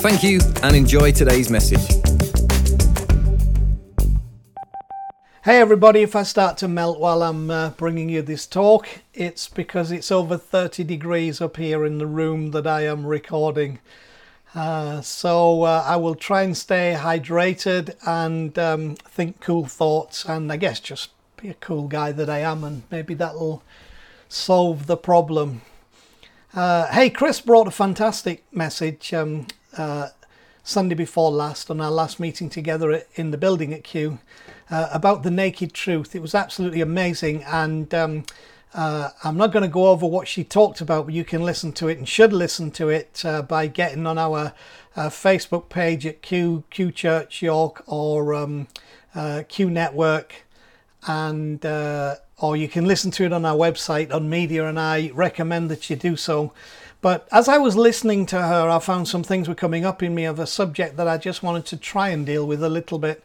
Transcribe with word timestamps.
Thank 0.00 0.22
you 0.22 0.38
and 0.62 0.76
enjoy 0.76 1.10
today's 1.10 1.50
message. 1.50 1.84
Hey 5.42 5.60
everybody, 5.60 6.02
if 6.02 6.14
I 6.14 6.22
start 6.22 6.56
to 6.58 6.68
melt 6.68 7.00
while 7.00 7.20
I'm 7.20 7.50
uh, 7.50 7.70
bringing 7.70 8.08
you 8.08 8.22
this 8.22 8.46
talk, 8.46 8.86
it's 9.12 9.48
because 9.48 9.90
it's 9.90 10.12
over 10.12 10.36
30 10.36 10.84
degrees 10.84 11.40
up 11.40 11.56
here 11.56 11.84
in 11.84 11.98
the 11.98 12.06
room 12.06 12.52
that 12.52 12.64
I 12.64 12.82
am 12.86 13.06
recording. 13.06 13.80
Uh, 14.54 15.00
so 15.00 15.64
uh, 15.64 15.82
I 15.84 15.96
will 15.96 16.14
try 16.14 16.42
and 16.42 16.56
stay 16.56 16.96
hydrated 16.96 17.96
and 18.06 18.56
um, 18.56 18.94
think 18.94 19.40
cool 19.40 19.66
thoughts, 19.66 20.24
and 20.24 20.52
I 20.52 20.58
guess 20.58 20.78
just 20.78 21.10
be 21.36 21.48
a 21.48 21.54
cool 21.54 21.88
guy 21.88 22.12
that 22.12 22.30
I 22.30 22.38
am, 22.38 22.62
and 22.62 22.84
maybe 22.92 23.14
that'll 23.14 23.64
solve 24.28 24.86
the 24.86 24.96
problem. 24.96 25.62
Uh, 26.54 26.86
hey, 26.92 27.10
Chris 27.10 27.40
brought 27.40 27.66
a 27.66 27.72
fantastic 27.72 28.44
message 28.52 29.12
um, 29.12 29.48
uh, 29.78 30.08
Sunday 30.62 30.94
before 30.94 31.30
last 31.30 31.70
on 31.70 31.80
our 31.80 31.90
last 31.90 32.20
meeting 32.20 32.50
together 32.50 33.02
in 33.14 33.30
the 33.30 33.38
building 33.38 33.72
at 33.72 33.84
Q 33.84 34.18
uh, 34.70 34.88
about 34.92 35.22
the 35.22 35.30
naked 35.30 35.72
truth. 35.72 36.14
It 36.14 36.20
was 36.20 36.34
absolutely 36.34 36.82
amazing, 36.82 37.42
and 37.44 37.94
um, 37.94 38.24
uh, 38.74 39.10
I'm 39.24 39.36
not 39.38 39.50
going 39.50 39.62
to 39.62 39.68
go 39.68 39.86
over 39.88 40.06
what 40.06 40.28
she 40.28 40.44
talked 40.44 40.80
about, 40.80 41.06
but 41.06 41.14
you 41.14 41.24
can 41.24 41.42
listen 41.42 41.72
to 41.72 41.88
it 41.88 41.96
and 41.96 42.06
should 42.06 42.32
listen 42.32 42.70
to 42.72 42.90
it 42.90 43.22
uh, 43.24 43.42
by 43.42 43.66
getting 43.66 44.06
on 44.06 44.18
our 44.18 44.52
uh, 44.94 45.08
Facebook 45.08 45.68
page 45.70 46.04
at 46.04 46.20
Q 46.20 46.64
Q 46.70 46.92
Church 46.92 47.40
York 47.40 47.82
or 47.86 48.34
um, 48.34 48.68
uh, 49.14 49.44
Q 49.48 49.70
Network, 49.70 50.44
and 51.06 51.64
uh, 51.64 52.16
or 52.36 52.56
you 52.56 52.68
can 52.68 52.84
listen 52.84 53.10
to 53.12 53.24
it 53.24 53.32
on 53.32 53.44
our 53.44 53.56
website 53.56 54.12
on 54.12 54.28
media, 54.28 54.66
and 54.66 54.78
I 54.78 55.10
recommend 55.14 55.70
that 55.70 55.88
you 55.88 55.96
do 55.96 56.16
so. 56.16 56.52
But 57.00 57.28
as 57.30 57.48
I 57.48 57.58
was 57.58 57.76
listening 57.76 58.26
to 58.26 58.42
her, 58.42 58.68
I 58.68 58.78
found 58.80 59.06
some 59.06 59.22
things 59.22 59.48
were 59.48 59.54
coming 59.54 59.84
up 59.84 60.02
in 60.02 60.14
me 60.14 60.24
of 60.24 60.38
a 60.38 60.46
subject 60.46 60.96
that 60.96 61.06
I 61.06 61.16
just 61.16 61.42
wanted 61.42 61.64
to 61.66 61.76
try 61.76 62.08
and 62.08 62.26
deal 62.26 62.46
with 62.46 62.62
a 62.62 62.68
little 62.68 62.98
bit. 62.98 63.22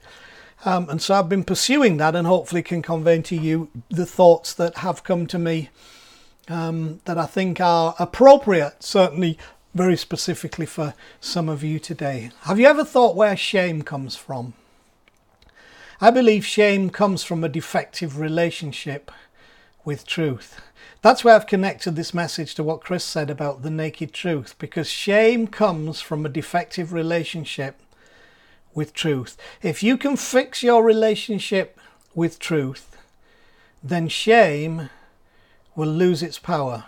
Um, 0.65 0.89
and 0.89 1.01
so 1.01 1.15
I've 1.15 1.29
been 1.29 1.43
pursuing 1.43 1.97
that 1.97 2.15
and 2.15 2.27
hopefully 2.27 2.61
can 2.61 2.81
convey 2.81 3.21
to 3.23 3.35
you 3.35 3.69
the 3.89 4.05
thoughts 4.05 4.53
that 4.53 4.77
have 4.77 5.03
come 5.03 5.27
to 5.27 5.39
me 5.39 5.69
um, 6.47 7.01
that 7.05 7.17
I 7.17 7.25
think 7.25 7.59
are 7.59 7.95
appropriate, 7.99 8.83
certainly 8.83 9.37
very 9.73 9.97
specifically 9.97 10.65
for 10.65 10.93
some 11.19 11.49
of 11.49 11.63
you 11.63 11.79
today. 11.79 12.29
Have 12.41 12.59
you 12.59 12.67
ever 12.67 12.85
thought 12.85 13.15
where 13.15 13.35
shame 13.35 13.81
comes 13.81 14.15
from? 14.15 14.53
I 15.99 16.11
believe 16.11 16.45
shame 16.45 16.89
comes 16.89 17.23
from 17.23 17.43
a 17.43 17.49
defective 17.49 18.19
relationship 18.19 19.11
with 19.83 20.05
truth. 20.05 20.61
That's 21.03 21.25
where 21.25 21.35
I've 21.35 21.47
connected 21.47 21.97
this 21.97 22.13
message 22.13 22.55
to 22.55 22.63
what 22.63 22.79
Chris 22.79 23.03
said 23.03 23.29
about 23.29 23.61
the 23.61 23.69
naked 23.69 24.13
truth, 24.13 24.55
because 24.57 24.89
shame 24.89 25.47
comes 25.47 25.99
from 25.99 26.25
a 26.25 26.29
defective 26.29 26.93
relationship 26.93 27.81
with 28.73 28.93
truth. 28.93 29.35
If 29.61 29.83
you 29.83 29.97
can 29.97 30.15
fix 30.15 30.63
your 30.63 30.81
relationship 30.81 31.77
with 32.15 32.39
truth, 32.39 32.95
then 33.83 34.07
shame 34.07 34.89
will 35.75 35.89
lose 35.89 36.23
its 36.23 36.39
power. 36.39 36.85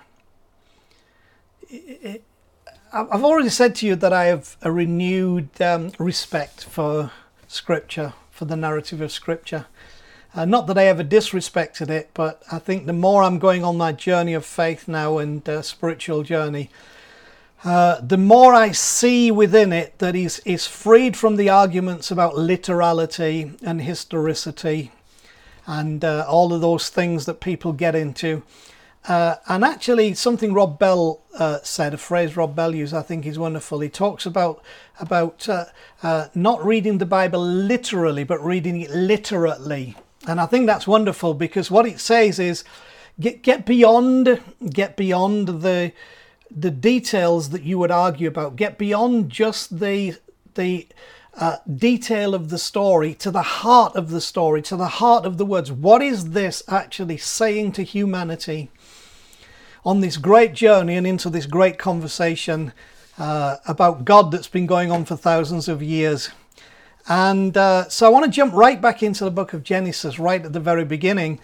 I've 2.94 3.26
already 3.26 3.50
said 3.50 3.76
to 3.76 3.86
you 3.86 3.98
that 3.98 4.14
I 4.14 4.26
have 4.26 4.56
a 4.62 4.72
renewed 4.72 5.62
um, 5.62 5.92
respect 6.00 6.64
for 6.64 7.12
Scripture, 7.50 8.14
for 8.32 8.46
the 8.46 8.56
narrative 8.56 9.02
of 9.02 9.12
Scripture. 9.12 9.66
Uh, 10.36 10.44
not 10.44 10.68
that 10.68 10.78
I 10.78 10.88
ever 10.88 11.04
disrespected 11.04 11.90
it, 11.90 12.10
but 12.14 12.44
I 12.52 12.60
think 12.60 12.86
the 12.86 12.94
more 12.94 13.24
I'm 13.24 13.40
going 13.40 13.64
on 13.64 13.78
my 13.78 13.94
journey 13.94 14.34
of 14.34 14.46
faith 14.46 14.86
now 14.86 15.18
and 15.18 15.48
uh, 15.48 15.62
spiritual 15.62 16.24
journey, 16.24 16.70
uh, 17.64 18.02
the 18.02 18.18
more 18.18 18.54
I 18.54 18.72
see 18.72 19.32
within 19.32 19.72
it 19.72 19.98
that 20.00 20.14
he's, 20.14 20.44
he's 20.44 20.68
freed 20.68 21.16
from 21.16 21.38
the 21.38 21.48
arguments 21.48 22.12
about 22.12 22.38
literality 22.38 23.54
and 23.64 23.82
historicity 23.82 24.92
and 25.66 26.04
uh, 26.04 26.26
all 26.28 26.54
of 26.54 26.60
those 26.60 26.90
things 26.90 27.26
that 27.28 27.40
people 27.40 27.72
get 27.72 27.96
into. 27.96 28.44
Uh, 29.08 29.36
and 29.48 29.64
actually, 29.64 30.16
something 30.16 30.54
Rob 30.54 30.78
Bell 30.78 31.22
uh, 31.40 31.60
said, 31.64 31.94
a 31.94 31.98
phrase 31.98 32.36
Rob 32.36 32.56
Bell 32.56 32.76
used, 32.76 32.94
I 32.94 33.04
think 33.04 33.26
is 33.26 33.40
wonderful. 33.40 33.80
He 33.80 33.90
talks 33.90 34.26
about 34.26 34.62
about 35.00 35.48
uh, 35.48 35.66
uh, 36.04 36.28
not 36.36 36.66
reading 36.66 36.98
the 36.98 37.06
Bible 37.06 37.40
literally, 37.40 38.24
but 38.26 38.44
reading 38.44 38.82
it 38.82 38.90
literately. 38.90 39.96
And 40.28 40.42
I 40.42 40.46
think 40.46 40.66
that's 40.66 40.88
wonderful 40.88 41.34
because 41.34 41.70
what 41.70 41.86
it 41.86 42.00
says 42.00 42.40
is 42.40 42.64
get 43.20 43.42
get 43.42 43.66
beyond 43.66 44.42
get 44.70 44.98
beyond 44.98 45.62
the 45.62 45.92
the 46.56 46.72
details 46.72 47.50
that 47.50 47.64
you 47.64 47.78
would 47.80 47.92
argue 47.92 48.28
about. 48.28 48.56
Get 48.56 48.78
beyond 48.78 49.30
just 49.30 49.80
the 49.80 50.16
the 50.56 50.88
uh, 51.38 51.58
detail 51.74 52.34
of 52.34 52.50
the 52.50 52.58
story 52.58 53.14
to 53.14 53.30
the 53.30 53.42
heart 53.42 53.96
of 53.96 54.10
the 54.10 54.22
story, 54.22 54.62
to 54.64 54.76
the 54.76 54.88
heart 54.88 55.26
of 55.26 55.38
the 55.38 55.46
words. 55.46 55.72
What 55.72 56.02
is 56.02 56.32
this 56.32 56.64
actually 56.68 57.18
saying 57.18 57.74
to 57.74 57.84
humanity 57.84 58.72
on 59.86 60.00
this 60.00 60.18
great 60.18 60.54
journey 60.54 60.96
and 60.96 61.06
into 61.06 61.30
this 61.30 61.46
great 61.46 61.78
conversation 61.78 62.74
uh, 63.18 63.58
about 63.68 64.06
God 64.06 64.32
that's 64.32 64.48
been 64.48 64.66
going 64.66 64.92
on 64.92 65.06
for 65.06 65.16
thousands 65.16 65.68
of 65.68 65.84
years? 65.84 66.30
And 67.08 67.56
uh, 67.56 67.88
so 67.90 68.08
I 68.08 68.10
want 68.10 68.26
to 68.26 68.32
jump 68.32 68.54
right 68.54 68.82
back 68.82 69.04
into 69.04 69.24
the 69.24 69.32
book 69.32 69.54
of 69.54 69.64
Genesis, 69.64 70.18
right 70.18 70.44
at 70.44 70.54
the 70.54 70.60
very 70.60 70.86
beginning, 70.86 71.40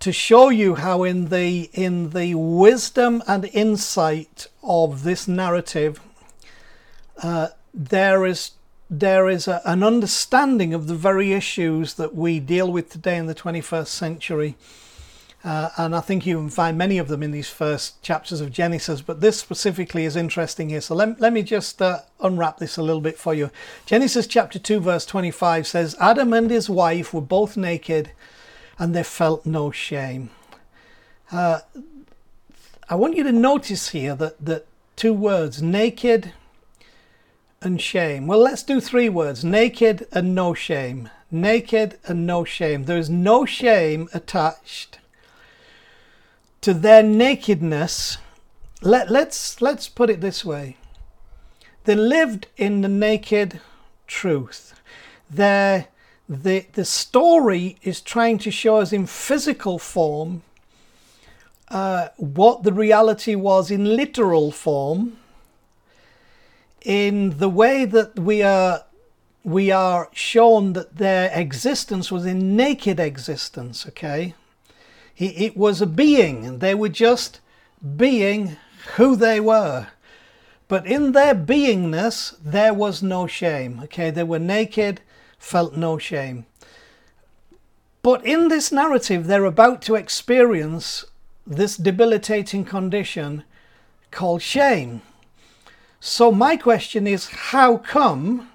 to 0.00 0.12
show 0.12 0.50
you 0.50 0.74
how 0.74 1.04
in 1.04 1.30
the 1.30 1.70
in 1.72 2.10
the 2.10 2.34
wisdom 2.34 3.22
and 3.26 3.46
insight 3.46 4.48
of 4.62 5.04
this 5.04 5.26
narrative, 5.26 6.00
uh, 7.22 7.48
there 7.72 8.26
is 8.26 8.52
there 8.90 9.28
is 9.28 9.48
a, 9.48 9.62
an 9.64 9.82
understanding 9.82 10.74
of 10.74 10.86
the 10.86 10.94
very 10.94 11.32
issues 11.32 11.94
that 11.94 12.14
we 12.14 12.38
deal 12.38 12.70
with 12.70 12.90
today 12.90 13.16
in 13.16 13.26
the 13.26 13.34
21st 13.34 13.86
century 13.86 14.54
uh, 15.46 15.70
and 15.76 15.94
I 15.94 16.00
think 16.00 16.26
you 16.26 16.38
can 16.38 16.50
find 16.50 16.76
many 16.76 16.98
of 16.98 17.06
them 17.06 17.22
in 17.22 17.30
these 17.30 17.48
first 17.48 18.02
chapters 18.02 18.40
of 18.40 18.50
Genesis, 18.50 19.00
but 19.00 19.20
this 19.20 19.38
specifically 19.38 20.04
is 20.04 20.16
interesting 20.16 20.70
here. 20.70 20.80
So 20.80 20.96
let, 20.96 21.20
let 21.20 21.32
me 21.32 21.44
just 21.44 21.80
uh, 21.80 22.00
unwrap 22.18 22.58
this 22.58 22.76
a 22.76 22.82
little 22.82 23.00
bit 23.00 23.16
for 23.16 23.32
you. 23.32 23.52
Genesis 23.86 24.26
chapter 24.26 24.58
2, 24.58 24.80
verse 24.80 25.06
25 25.06 25.68
says, 25.68 25.94
Adam 26.00 26.32
and 26.32 26.50
his 26.50 26.68
wife 26.68 27.14
were 27.14 27.20
both 27.20 27.56
naked 27.56 28.10
and 28.76 28.92
they 28.92 29.04
felt 29.04 29.46
no 29.46 29.70
shame. 29.70 30.30
Uh, 31.30 31.60
I 32.90 32.96
want 32.96 33.16
you 33.16 33.22
to 33.22 33.30
notice 33.30 33.90
here 33.90 34.16
that, 34.16 34.44
that 34.44 34.66
two 34.96 35.14
words, 35.14 35.62
naked 35.62 36.32
and 37.62 37.80
shame. 37.80 38.26
Well, 38.26 38.40
let's 38.40 38.64
do 38.64 38.80
three 38.80 39.08
words 39.08 39.44
naked 39.44 40.08
and 40.10 40.34
no 40.34 40.54
shame. 40.54 41.08
Naked 41.30 42.00
and 42.04 42.26
no 42.26 42.42
shame. 42.42 42.86
There 42.86 42.98
is 42.98 43.08
no 43.08 43.44
shame 43.44 44.08
attached 44.12 44.98
to 46.66 46.74
their 46.74 47.00
nakedness, 47.00 48.18
let, 48.82 49.08
let's, 49.08 49.62
let's 49.62 49.88
put 49.88 50.10
it 50.10 50.20
this 50.20 50.44
way. 50.44 50.76
They 51.84 51.94
lived 51.94 52.48
in 52.56 52.80
the 52.80 52.88
naked 52.88 53.60
truth. 54.08 54.74
Their, 55.30 55.86
the, 56.28 56.66
the 56.72 56.84
story 56.84 57.76
is 57.82 58.00
trying 58.00 58.38
to 58.38 58.50
show 58.50 58.78
us 58.78 58.92
in 58.92 59.06
physical 59.06 59.78
form 59.78 60.42
uh, 61.68 62.08
what 62.16 62.64
the 62.64 62.72
reality 62.72 63.36
was 63.36 63.70
in 63.70 63.84
literal 63.84 64.50
form, 64.50 65.18
in 66.84 67.38
the 67.38 67.48
way 67.48 67.84
that 67.84 68.18
we 68.18 68.42
are 68.42 68.82
we 69.44 69.70
are 69.70 70.08
shown 70.12 70.72
that 70.72 70.96
their 70.96 71.30
existence 71.32 72.10
was 72.10 72.26
in 72.26 72.56
naked 72.56 72.98
existence, 72.98 73.86
okay? 73.86 74.34
It 75.18 75.56
was 75.56 75.80
a 75.80 75.86
being. 75.86 76.58
They 76.58 76.74
were 76.74 76.90
just 76.90 77.40
being 77.96 78.56
who 78.96 79.16
they 79.16 79.40
were. 79.40 79.88
But 80.68 80.86
in 80.86 81.12
their 81.12 81.34
beingness, 81.34 82.36
there 82.44 82.74
was 82.74 83.02
no 83.02 83.26
shame. 83.26 83.80
Okay, 83.84 84.10
they 84.10 84.24
were 84.24 84.38
naked, 84.38 85.00
felt 85.38 85.76
no 85.76 85.96
shame. 85.96 86.44
But 88.02 88.24
in 88.24 88.48
this 88.48 88.70
narrative, 88.70 89.26
they're 89.26 89.44
about 89.44 89.80
to 89.82 89.94
experience 89.94 91.04
this 91.46 91.76
debilitating 91.76 92.64
condition 92.64 93.44
called 94.10 94.42
shame. 94.42 95.02
So 96.00 96.30
my 96.30 96.56
question 96.56 97.06
is, 97.06 97.28
how 97.28 97.78
come 97.78 98.50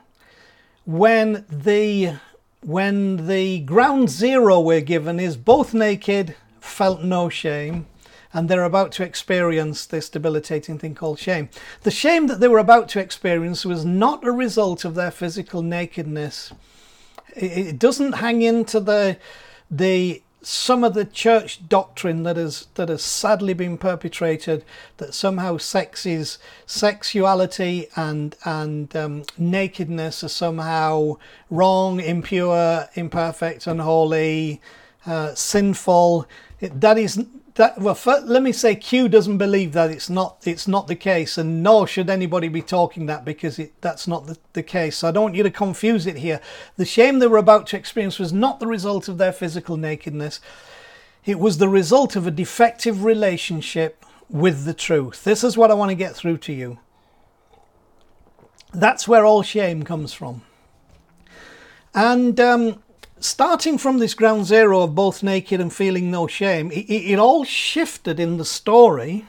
when 0.85 1.45
the 1.49 2.15
when 2.63 3.27
the 3.27 3.59
ground 3.61 4.09
zero 4.09 4.59
we're 4.59 4.81
given 4.81 5.19
is 5.19 5.35
both 5.35 5.73
naked, 5.73 6.35
felt 6.61 7.03
no 7.03 7.27
shame, 7.27 7.87
and 8.33 8.47
they're 8.47 8.63
about 8.63 8.91
to 8.93 9.03
experience 9.03 9.85
this 9.85 10.09
debilitating 10.09 10.77
thing 10.77 10.95
called 10.95 11.19
shame. 11.19 11.49
The 11.81 11.91
shame 11.91 12.27
that 12.27 12.39
they 12.39 12.47
were 12.47 12.59
about 12.59 12.87
to 12.89 12.99
experience 12.99 13.65
was 13.65 13.83
not 13.83 14.23
a 14.23 14.31
result 14.31 14.85
of 14.85 14.95
their 14.95 15.11
physical 15.11 15.61
nakedness. 15.61 16.53
It, 17.35 17.79
doesn't 17.79 18.13
hang 18.13 18.41
into 18.41 18.79
the 18.79 19.17
the 19.69 20.21
some 20.41 20.83
of 20.83 20.95
the 20.95 21.05
church 21.05 21.67
doctrine 21.69 22.23
that 22.23 22.35
has 22.35 22.67
that 22.75 22.89
has 22.89 23.03
sadly 23.03 23.53
been 23.53 23.77
perpetrated 23.77 24.65
that 24.97 25.13
somehow 25.13 25.57
sex 25.57 26.05
is 26.05 26.39
sexuality 26.65 27.87
and 27.95 28.35
and 28.43 28.95
um, 28.95 29.23
nakedness 29.37 30.23
are 30.23 30.29
somehow 30.29 31.15
wrong, 31.49 31.99
impure, 31.99 32.89
imperfect, 32.95 33.67
unholy, 33.67 34.59
uh, 35.05 35.33
sinful. 35.35 36.27
It, 36.59 36.79
that 36.81 36.97
is 36.97 37.25
that 37.55 37.79
well 37.79 37.95
for, 37.95 38.19
let 38.21 38.41
me 38.41 38.51
say 38.51 38.75
q 38.75 39.09
doesn't 39.09 39.37
believe 39.37 39.73
that 39.73 39.91
it's 39.91 40.09
not 40.09 40.41
it's 40.45 40.67
not 40.67 40.87
the 40.87 40.95
case 40.95 41.37
and 41.37 41.61
nor 41.61 41.85
should 41.85 42.09
anybody 42.09 42.47
be 42.47 42.61
talking 42.61 43.07
that 43.07 43.25
because 43.25 43.59
it, 43.59 43.73
that's 43.81 44.07
not 44.07 44.27
the, 44.27 44.37
the 44.53 44.63
case. 44.63 44.97
So 44.97 45.09
i 45.09 45.11
don't 45.11 45.23
want 45.23 45.35
you 45.35 45.43
to 45.43 45.51
confuse 45.51 46.07
it 46.07 46.17
here. 46.17 46.39
The 46.77 46.85
shame 46.85 47.19
they 47.19 47.27
were 47.27 47.37
about 47.37 47.67
to 47.67 47.77
experience 47.77 48.19
was 48.19 48.31
not 48.31 48.59
the 48.59 48.67
result 48.67 49.07
of 49.07 49.17
their 49.17 49.33
physical 49.33 49.75
nakedness. 49.75 50.39
It 51.25 51.39
was 51.39 51.57
the 51.57 51.69
result 51.69 52.15
of 52.15 52.25
a 52.25 52.31
defective 52.31 53.03
relationship 53.03 54.05
with 54.29 54.63
the 54.63 54.73
truth. 54.73 55.23
This 55.23 55.43
is 55.43 55.57
what 55.57 55.71
i 55.71 55.73
want 55.73 55.89
to 55.89 55.95
get 55.95 56.15
through 56.15 56.37
to 56.39 56.53
you. 56.53 56.79
That's 58.73 59.07
where 59.07 59.25
all 59.25 59.43
shame 59.43 59.83
comes 59.83 60.13
from. 60.13 60.43
And 61.93 62.39
um, 62.39 62.81
starting 63.23 63.77
from 63.77 63.99
this 63.99 64.13
ground 64.13 64.45
zero 64.45 64.81
of 64.81 64.95
both 64.95 65.23
naked 65.23 65.61
and 65.61 65.71
feeling 65.71 66.09
no 66.09 66.27
shame, 66.27 66.71
it, 66.71 66.85
it, 66.89 67.11
it 67.13 67.19
all 67.19 67.43
shifted 67.43 68.19
in 68.19 68.37
the 68.37 68.45
story, 68.45 69.25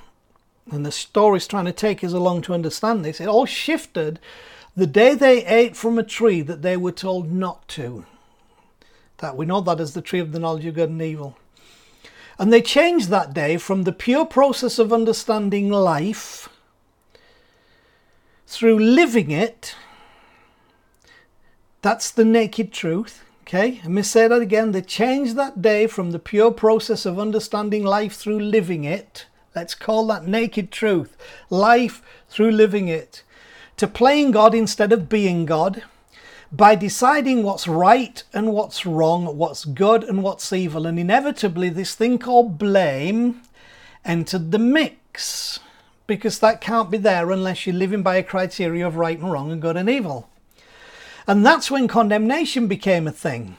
and 0.70 0.86
the 0.86 0.92
story's 0.92 1.46
trying 1.46 1.64
to 1.66 1.72
take 1.72 2.02
us 2.02 2.12
along 2.12 2.42
to 2.42 2.54
understand 2.54 3.04
this. 3.04 3.20
It 3.20 3.28
all 3.28 3.46
shifted 3.46 4.18
the 4.76 4.86
day 4.86 5.14
they 5.14 5.44
ate 5.44 5.76
from 5.76 5.98
a 5.98 6.02
tree 6.02 6.40
that 6.42 6.62
they 6.62 6.76
were 6.76 6.92
told 6.92 7.30
not 7.30 7.68
to. 7.68 8.06
That 9.18 9.36
we 9.36 9.46
know 9.46 9.60
that 9.60 9.80
as 9.80 9.94
the 9.94 10.02
tree 10.02 10.20
of 10.20 10.32
the 10.32 10.38
knowledge 10.38 10.64
of 10.64 10.74
good 10.74 10.90
and 10.90 11.02
evil. 11.02 11.36
And 12.38 12.52
they 12.52 12.62
changed 12.62 13.08
that 13.10 13.34
day 13.34 13.58
from 13.58 13.82
the 13.82 13.92
pure 13.92 14.24
process 14.24 14.78
of 14.78 14.92
understanding 14.92 15.70
life 15.70 16.48
through 18.46 18.78
living 18.78 19.30
it. 19.30 19.76
That's 21.82 22.10
the 22.10 22.24
naked 22.24 22.72
truth 22.72 23.22
Okay, 23.54 23.80
let 23.82 23.90
me 23.90 24.00
say 24.00 24.28
that 24.28 24.40
again. 24.40 24.72
They 24.72 24.80
changed 24.80 25.36
that 25.36 25.60
day 25.60 25.86
from 25.86 26.12
the 26.12 26.18
pure 26.18 26.50
process 26.50 27.04
of 27.04 27.18
understanding 27.18 27.84
life 27.84 28.14
through 28.14 28.40
living 28.40 28.84
it. 28.84 29.26
Let's 29.54 29.74
call 29.74 30.06
that 30.06 30.26
naked 30.26 30.72
truth. 30.72 31.18
Life 31.50 32.00
through 32.30 32.52
living 32.52 32.88
it. 32.88 33.22
To 33.76 33.86
playing 33.86 34.30
God 34.30 34.54
instead 34.54 34.90
of 34.90 35.10
being 35.10 35.44
God. 35.44 35.82
By 36.50 36.74
deciding 36.74 37.42
what's 37.42 37.68
right 37.68 38.22
and 38.32 38.54
what's 38.54 38.86
wrong, 38.86 39.36
what's 39.36 39.66
good 39.66 40.02
and 40.02 40.22
what's 40.22 40.50
evil. 40.50 40.86
And 40.86 40.98
inevitably, 40.98 41.68
this 41.68 41.94
thing 41.94 42.18
called 42.18 42.56
blame 42.56 43.42
entered 44.02 44.50
the 44.50 44.58
mix. 44.58 45.60
Because 46.06 46.38
that 46.38 46.62
can't 46.62 46.90
be 46.90 46.96
there 46.96 47.30
unless 47.30 47.66
you're 47.66 47.76
living 47.76 48.02
by 48.02 48.16
a 48.16 48.22
criteria 48.22 48.86
of 48.86 48.96
right 48.96 49.18
and 49.18 49.30
wrong 49.30 49.52
and 49.52 49.60
good 49.60 49.76
and 49.76 49.90
evil. 49.90 50.30
And 51.26 51.44
that's 51.44 51.70
when 51.70 51.88
condemnation 51.88 52.66
became 52.66 53.06
a 53.06 53.12
thing. 53.12 53.56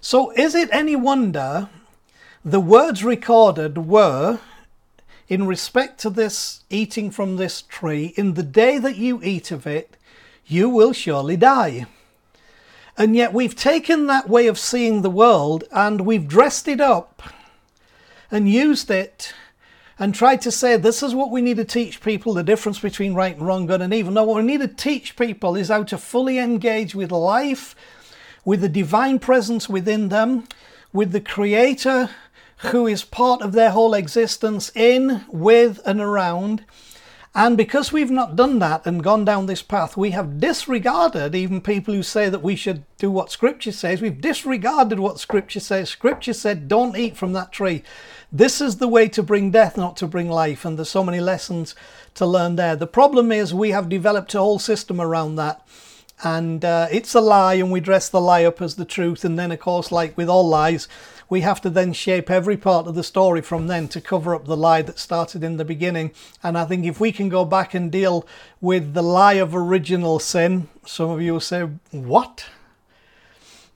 So, 0.00 0.30
is 0.32 0.54
it 0.54 0.68
any 0.72 0.96
wonder 0.96 1.68
the 2.44 2.60
words 2.60 3.02
recorded 3.02 3.88
were, 3.88 4.38
in 5.28 5.46
respect 5.46 5.98
to 6.00 6.10
this 6.10 6.62
eating 6.70 7.10
from 7.10 7.36
this 7.36 7.62
tree, 7.62 8.14
in 8.16 8.34
the 8.34 8.42
day 8.42 8.78
that 8.78 8.96
you 8.96 9.20
eat 9.22 9.50
of 9.50 9.66
it, 9.66 9.96
you 10.46 10.68
will 10.68 10.92
surely 10.92 11.36
die. 11.36 11.86
And 12.96 13.16
yet 13.16 13.32
we've 13.32 13.56
taken 13.56 14.06
that 14.06 14.28
way 14.28 14.46
of 14.46 14.58
seeing 14.58 15.02
the 15.02 15.10
world 15.10 15.64
and 15.72 16.02
we've 16.02 16.28
dressed 16.28 16.68
it 16.68 16.80
up 16.80 17.22
and 18.30 18.48
used 18.48 18.90
it 18.90 19.34
and 19.98 20.14
tried 20.14 20.40
to 20.42 20.50
say 20.50 20.76
this 20.76 21.02
is 21.02 21.14
what 21.14 21.30
we 21.30 21.40
need 21.40 21.56
to 21.56 21.64
teach 21.64 22.00
people 22.00 22.34
the 22.34 22.42
difference 22.42 22.78
between 22.78 23.14
right 23.14 23.36
and 23.36 23.46
wrong, 23.46 23.66
good 23.66 23.80
and 23.80 23.94
evil. 23.94 24.12
No, 24.12 24.24
what 24.24 24.36
we 24.36 24.42
need 24.42 24.60
to 24.60 24.68
teach 24.68 25.16
people 25.16 25.56
is 25.56 25.68
how 25.68 25.82
to 25.84 25.98
fully 25.98 26.38
engage 26.38 26.94
with 26.94 27.10
life, 27.10 27.74
with 28.44 28.60
the 28.60 28.68
divine 28.68 29.18
presence 29.18 29.68
within 29.68 30.08
them, 30.08 30.44
with 30.92 31.12
the 31.12 31.20
Creator 31.20 32.10
who 32.58 32.86
is 32.86 33.04
part 33.04 33.42
of 33.42 33.52
their 33.52 33.70
whole 33.70 33.94
existence 33.94 34.70
in, 34.74 35.24
with, 35.28 35.80
and 35.84 36.00
around. 36.00 36.64
And 37.38 37.54
because 37.54 37.92
we've 37.92 38.10
not 38.10 38.34
done 38.34 38.60
that 38.60 38.86
and 38.86 39.04
gone 39.04 39.26
down 39.26 39.44
this 39.44 39.60
path, 39.60 39.94
we 39.94 40.12
have 40.12 40.40
disregarded 40.40 41.34
even 41.34 41.60
people 41.60 41.92
who 41.92 42.02
say 42.02 42.30
that 42.30 42.42
we 42.42 42.56
should 42.56 42.82
do 42.96 43.10
what 43.10 43.30
Scripture 43.30 43.72
says. 43.72 44.00
We've 44.00 44.22
disregarded 44.22 44.98
what 44.98 45.20
Scripture 45.20 45.60
says. 45.60 45.90
Scripture 45.90 46.32
said, 46.32 46.66
don't 46.66 46.96
eat 46.96 47.14
from 47.14 47.34
that 47.34 47.52
tree. 47.52 47.82
This 48.32 48.62
is 48.62 48.78
the 48.78 48.88
way 48.88 49.06
to 49.10 49.22
bring 49.22 49.50
death, 49.50 49.76
not 49.76 49.98
to 49.98 50.06
bring 50.06 50.30
life. 50.30 50.64
And 50.64 50.78
there's 50.78 50.88
so 50.88 51.04
many 51.04 51.20
lessons 51.20 51.74
to 52.14 52.24
learn 52.24 52.56
there. 52.56 52.74
The 52.74 52.86
problem 52.86 53.30
is 53.30 53.52
we 53.52 53.70
have 53.70 53.90
developed 53.90 54.34
a 54.34 54.38
whole 54.38 54.58
system 54.58 54.98
around 54.98 55.36
that. 55.36 55.60
And 56.24 56.64
uh, 56.64 56.88
it's 56.90 57.14
a 57.14 57.20
lie, 57.20 57.56
and 57.56 57.70
we 57.70 57.80
dress 57.80 58.08
the 58.08 58.18
lie 58.18 58.44
up 58.44 58.62
as 58.62 58.76
the 58.76 58.86
truth. 58.86 59.26
And 59.26 59.38
then, 59.38 59.52
of 59.52 59.60
course, 59.60 59.92
like 59.92 60.16
with 60.16 60.30
all 60.30 60.48
lies, 60.48 60.88
we 61.28 61.40
have 61.40 61.60
to 61.62 61.70
then 61.70 61.92
shape 61.92 62.30
every 62.30 62.56
part 62.56 62.86
of 62.86 62.94
the 62.94 63.02
story 63.02 63.42
from 63.42 63.66
then 63.66 63.88
to 63.88 64.00
cover 64.00 64.34
up 64.34 64.44
the 64.44 64.56
lie 64.56 64.82
that 64.82 64.98
started 64.98 65.42
in 65.42 65.56
the 65.56 65.64
beginning. 65.64 66.12
And 66.42 66.56
I 66.56 66.64
think 66.64 66.84
if 66.84 67.00
we 67.00 67.12
can 67.12 67.28
go 67.28 67.44
back 67.44 67.74
and 67.74 67.90
deal 67.90 68.26
with 68.60 68.94
the 68.94 69.02
lie 69.02 69.34
of 69.34 69.54
original 69.54 70.18
sin, 70.18 70.68
some 70.84 71.10
of 71.10 71.20
you 71.20 71.34
will 71.34 71.40
say, 71.40 71.62
What? 71.90 72.46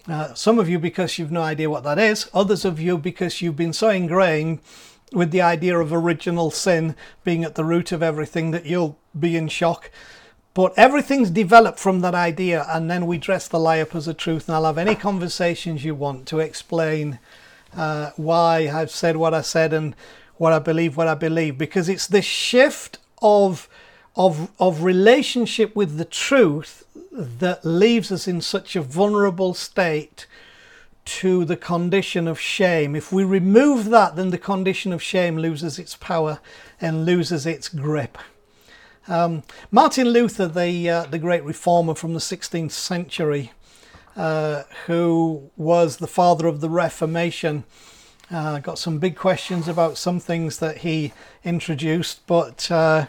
Uh, 0.08 0.32
some 0.34 0.58
of 0.58 0.68
you 0.68 0.78
because 0.78 1.18
you've 1.18 1.30
no 1.30 1.42
idea 1.42 1.68
what 1.68 1.84
that 1.84 1.98
is, 1.98 2.28
others 2.32 2.64
of 2.64 2.80
you 2.80 2.96
because 2.96 3.42
you've 3.42 3.56
been 3.56 3.72
so 3.72 3.90
ingrained 3.90 4.60
with 5.12 5.30
the 5.30 5.42
idea 5.42 5.78
of 5.78 5.92
original 5.92 6.50
sin 6.50 6.94
being 7.24 7.44
at 7.44 7.54
the 7.54 7.64
root 7.64 7.92
of 7.92 8.02
everything 8.02 8.50
that 8.50 8.64
you'll 8.64 8.98
be 9.18 9.36
in 9.36 9.48
shock. 9.48 9.90
But 10.52 10.72
everything's 10.76 11.30
developed 11.30 11.78
from 11.78 12.00
that 12.00 12.14
idea, 12.14 12.66
and 12.68 12.90
then 12.90 13.06
we 13.06 13.18
dress 13.18 13.46
the 13.46 13.60
lie 13.60 13.80
up 13.80 13.94
as 13.94 14.08
a 14.08 14.14
truth. 14.14 14.48
And 14.48 14.56
I'll 14.56 14.64
have 14.64 14.78
any 14.78 14.96
conversations 14.96 15.84
you 15.84 15.94
want 15.94 16.26
to 16.26 16.40
explain 16.40 17.20
uh, 17.76 18.10
why 18.16 18.68
I've 18.68 18.90
said 18.90 19.16
what 19.16 19.32
I 19.32 19.42
said 19.42 19.72
and 19.72 19.94
what 20.36 20.52
I 20.52 20.58
believe, 20.58 20.96
what 20.96 21.06
I 21.06 21.14
believe, 21.14 21.56
because 21.56 21.88
it's 21.88 22.06
this 22.06 22.24
shift 22.24 22.98
of 23.22 23.68
of 24.16 24.50
of 24.58 24.82
relationship 24.82 25.76
with 25.76 25.96
the 25.96 26.04
truth 26.04 26.84
that 27.12 27.64
leaves 27.64 28.10
us 28.10 28.26
in 28.26 28.40
such 28.40 28.74
a 28.74 28.82
vulnerable 28.82 29.54
state 29.54 30.26
to 31.04 31.44
the 31.44 31.56
condition 31.56 32.26
of 32.26 32.40
shame. 32.40 32.96
If 32.96 33.12
we 33.12 33.22
remove 33.24 33.90
that, 33.90 34.16
then 34.16 34.30
the 34.30 34.38
condition 34.38 34.92
of 34.92 35.02
shame 35.02 35.36
loses 35.36 35.78
its 35.78 35.94
power 35.96 36.40
and 36.80 37.04
loses 37.04 37.46
its 37.46 37.68
grip. 37.68 38.18
Um, 39.10 39.42
Martin 39.72 40.10
Luther, 40.10 40.46
the 40.46 40.88
uh, 40.88 41.02
the 41.04 41.18
great 41.18 41.42
reformer 41.42 41.96
from 41.96 42.14
the 42.14 42.20
16th 42.20 42.70
century, 42.70 43.50
uh, 44.16 44.62
who 44.86 45.50
was 45.56 45.96
the 45.96 46.06
father 46.06 46.46
of 46.46 46.60
the 46.60 46.70
Reformation, 46.70 47.64
uh, 48.30 48.60
got 48.60 48.78
some 48.78 48.98
big 48.98 49.16
questions 49.16 49.66
about 49.66 49.98
some 49.98 50.20
things 50.20 50.60
that 50.60 50.78
he 50.78 51.12
introduced, 51.42 52.24
but 52.28 52.70
uh, 52.70 53.06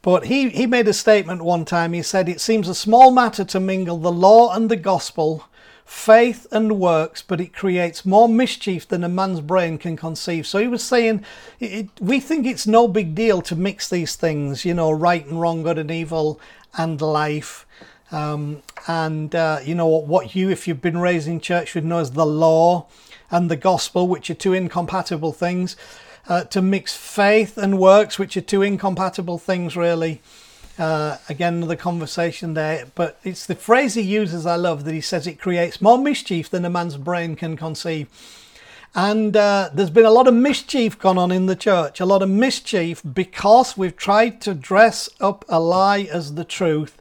but 0.00 0.26
he, 0.26 0.48
he 0.48 0.66
made 0.66 0.88
a 0.88 0.94
statement 0.94 1.42
one 1.42 1.66
time. 1.66 1.92
He 1.92 2.00
said, 2.00 2.30
It 2.30 2.40
seems 2.40 2.68
a 2.68 2.74
small 2.74 3.10
matter 3.10 3.44
to 3.44 3.60
mingle 3.60 3.98
the 3.98 4.12
law 4.12 4.54
and 4.54 4.70
the 4.70 4.76
gospel, 4.76 5.44
faith 5.86 6.48
and 6.50 6.80
works, 6.80 7.22
but 7.22 7.40
it 7.40 7.54
creates 7.54 8.04
more 8.04 8.28
mischief 8.28 8.88
than 8.88 9.04
a 9.04 9.08
man's 9.08 9.40
brain 9.40 9.78
can 9.78 9.96
conceive. 9.96 10.44
So 10.44 10.58
he 10.58 10.66
was 10.66 10.82
saying, 10.82 11.24
it, 11.60 11.88
We 12.00 12.18
think 12.18 12.44
it's 12.44 12.66
no 12.66 12.88
big 12.88 13.14
deal 13.14 13.40
to 13.42 13.54
mix 13.54 13.88
these 13.88 14.16
things, 14.16 14.64
you 14.64 14.74
know, 14.74 14.90
right 14.90 15.24
and 15.24 15.40
wrong, 15.40 15.62
good 15.62 15.78
and 15.78 15.90
evil, 15.90 16.40
and 16.76 17.00
life. 17.00 17.66
Um, 18.10 18.62
and, 18.88 19.32
uh, 19.34 19.60
you 19.64 19.76
know, 19.76 19.86
what 19.86 20.34
you, 20.34 20.50
if 20.50 20.66
you've 20.66 20.82
been 20.82 20.98
raised 20.98 21.28
in 21.28 21.40
church, 21.40 21.74
would 21.76 21.84
know 21.84 22.00
as 22.00 22.10
the 22.12 22.26
law 22.26 22.88
and 23.30 23.48
the 23.48 23.56
gospel, 23.56 24.08
which 24.08 24.28
are 24.28 24.34
two 24.34 24.52
incompatible 24.52 25.32
things 25.32 25.76
uh, 26.28 26.44
to 26.44 26.60
mix 26.60 26.96
faith 26.96 27.56
and 27.56 27.78
works, 27.78 28.18
which 28.18 28.36
are 28.36 28.40
two 28.40 28.62
incompatible 28.62 29.38
things, 29.38 29.76
really. 29.76 30.20
Uh, 30.78 31.16
again, 31.30 31.54
another 31.54 31.76
conversation 31.76 32.52
there, 32.52 32.86
but 32.94 33.18
it's 33.24 33.46
the 33.46 33.54
phrase 33.54 33.94
he 33.94 34.02
uses 34.02 34.44
I 34.44 34.56
love 34.56 34.84
that 34.84 34.92
he 34.92 35.00
says 35.00 35.26
it 35.26 35.40
creates 35.40 35.80
more 35.80 35.96
mischief 35.96 36.50
than 36.50 36.66
a 36.66 36.70
man's 36.70 36.98
brain 36.98 37.34
can 37.34 37.56
conceive. 37.56 38.08
And 38.94 39.36
uh, 39.36 39.70
there's 39.72 39.90
been 39.90 40.04
a 40.04 40.10
lot 40.10 40.28
of 40.28 40.34
mischief 40.34 40.98
gone 40.98 41.18
on 41.18 41.30
in 41.30 41.46
the 41.46 41.56
church, 41.56 42.00
a 42.00 42.06
lot 42.06 42.22
of 42.22 42.30
mischief 42.30 43.02
because 43.02 43.76
we've 43.76 43.96
tried 43.96 44.40
to 44.42 44.54
dress 44.54 45.08
up 45.20 45.44
a 45.48 45.60
lie 45.60 46.08
as 46.10 46.34
the 46.34 46.44
truth. 46.44 47.00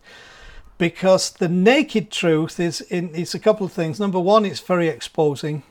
Because 0.77 1.32
the 1.32 1.48
naked 1.48 2.12
truth 2.12 2.60
is 2.60 2.82
in 2.82 3.15
it's 3.15 3.34
a 3.34 3.39
couple 3.39 3.65
of 3.65 3.72
things. 3.72 3.98
Number 3.98 4.20
one, 4.20 4.44
it's 4.46 4.60
very 4.60 4.89
exposing. 4.89 5.63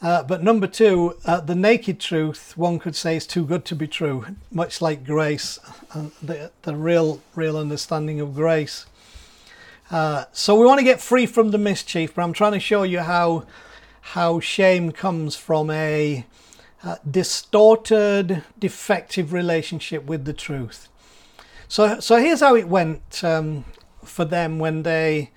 Uh, 0.00 0.22
but 0.22 0.44
number 0.44 0.66
two, 0.66 1.16
uh, 1.24 1.40
the 1.40 1.56
naked 1.56 1.98
truth, 1.98 2.56
one 2.56 2.78
could 2.78 2.94
say, 2.94 3.16
is 3.16 3.26
too 3.26 3.44
good 3.44 3.64
to 3.64 3.74
be 3.74 3.88
true, 3.88 4.24
much 4.52 4.80
like 4.80 5.04
grace, 5.04 5.58
and 5.92 6.12
the, 6.22 6.52
the 6.62 6.76
real, 6.76 7.20
real 7.34 7.56
understanding 7.56 8.20
of 8.20 8.34
grace. 8.34 8.86
Uh, 9.90 10.24
so 10.32 10.54
we 10.54 10.64
want 10.64 10.78
to 10.78 10.84
get 10.84 11.00
free 11.00 11.26
from 11.26 11.50
the 11.50 11.58
mischief, 11.58 12.14
but 12.14 12.22
I'm 12.22 12.32
trying 12.32 12.52
to 12.52 12.60
show 12.60 12.82
you 12.82 13.00
how 13.00 13.44
how 14.12 14.40
shame 14.40 14.90
comes 14.90 15.36
from 15.36 15.70
a 15.70 16.24
uh, 16.82 16.96
distorted, 17.10 18.42
defective 18.58 19.34
relationship 19.34 20.04
with 20.06 20.24
the 20.24 20.32
truth. 20.32 20.88
So, 21.68 22.00
so 22.00 22.16
here's 22.16 22.40
how 22.40 22.56
it 22.56 22.68
went 22.68 23.22
um, 23.22 23.66
for 24.02 24.24
them 24.24 24.58
when 24.58 24.82
they 24.84 25.30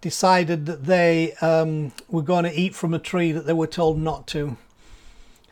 decided 0.00 0.66
that 0.66 0.84
they 0.84 1.32
um, 1.40 1.92
were 2.08 2.22
going 2.22 2.44
to 2.44 2.52
eat 2.52 2.74
from 2.74 2.94
a 2.94 2.98
tree 2.98 3.32
that 3.32 3.46
they 3.46 3.52
were 3.52 3.66
told 3.66 3.98
not 3.98 4.26
to. 4.28 4.56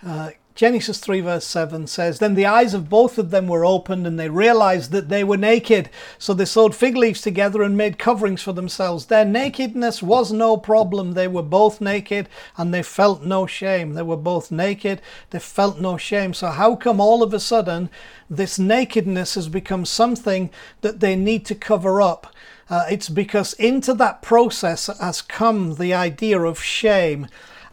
Uh, 0.05 0.31
Genesis 0.55 1.01
3, 1.01 1.21
verse 1.21 1.45
7 1.45 1.89
says, 1.89 2.21
Then 2.21 2.35
the 2.35 2.47
eyes 2.47 2.75
of 2.75 2.89
both 2.89 3.19
of 3.19 3.31
them 3.31 3.49
were 3.49 3.65
opened, 3.65 4.07
and 4.07 4.21
they 4.21 4.29
realized 4.29 4.93
that 4.93 5.09
they 5.09 5.25
were 5.25 5.37
naked. 5.37 5.91
So 6.17 6.33
they 6.33 6.45
sewed 6.45 6.77
fig 6.77 6.97
leaves 6.97 7.21
together 7.21 7.61
and 7.65 7.77
made 7.77 7.99
coverings 7.99 8.41
for 8.41 8.53
themselves. 8.53 9.07
Their 9.07 9.25
nakedness 9.25 10.01
was 10.01 10.31
no 10.31 10.57
problem. 10.57 11.15
They 11.15 11.27
were 11.27 11.43
both 11.43 11.81
naked, 11.81 12.29
and 12.57 12.73
they 12.73 12.85
felt 12.85 13.25
no 13.25 13.47
shame. 13.47 13.95
They 13.95 14.03
were 14.03 14.17
both 14.17 14.53
naked, 14.53 15.03
they 15.31 15.41
felt 15.41 15.81
no 15.81 15.97
shame. 15.97 16.33
So, 16.33 16.47
how 16.51 16.77
come 16.77 17.01
all 17.01 17.25
of 17.25 17.35
a 17.35 17.41
sudden 17.41 17.91
this 18.31 18.57
nakedness 18.57 19.35
has 19.35 19.49
become 19.49 19.85
something 19.85 20.51
that 20.83 21.01
they 21.01 21.17
need 21.17 21.45
to 21.47 21.57
cover 21.57 22.01
up? 22.01 22.29
Uh, 22.71 22.87
it's 22.91 23.09
because 23.09 23.53
into 23.55 23.95
that 23.95 24.23
process 24.23 24.87
has 24.99 25.21
come 25.23 25.75
the 25.75 25.93
idea 25.93 26.41
of 26.41 26.63
shame. 26.63 27.29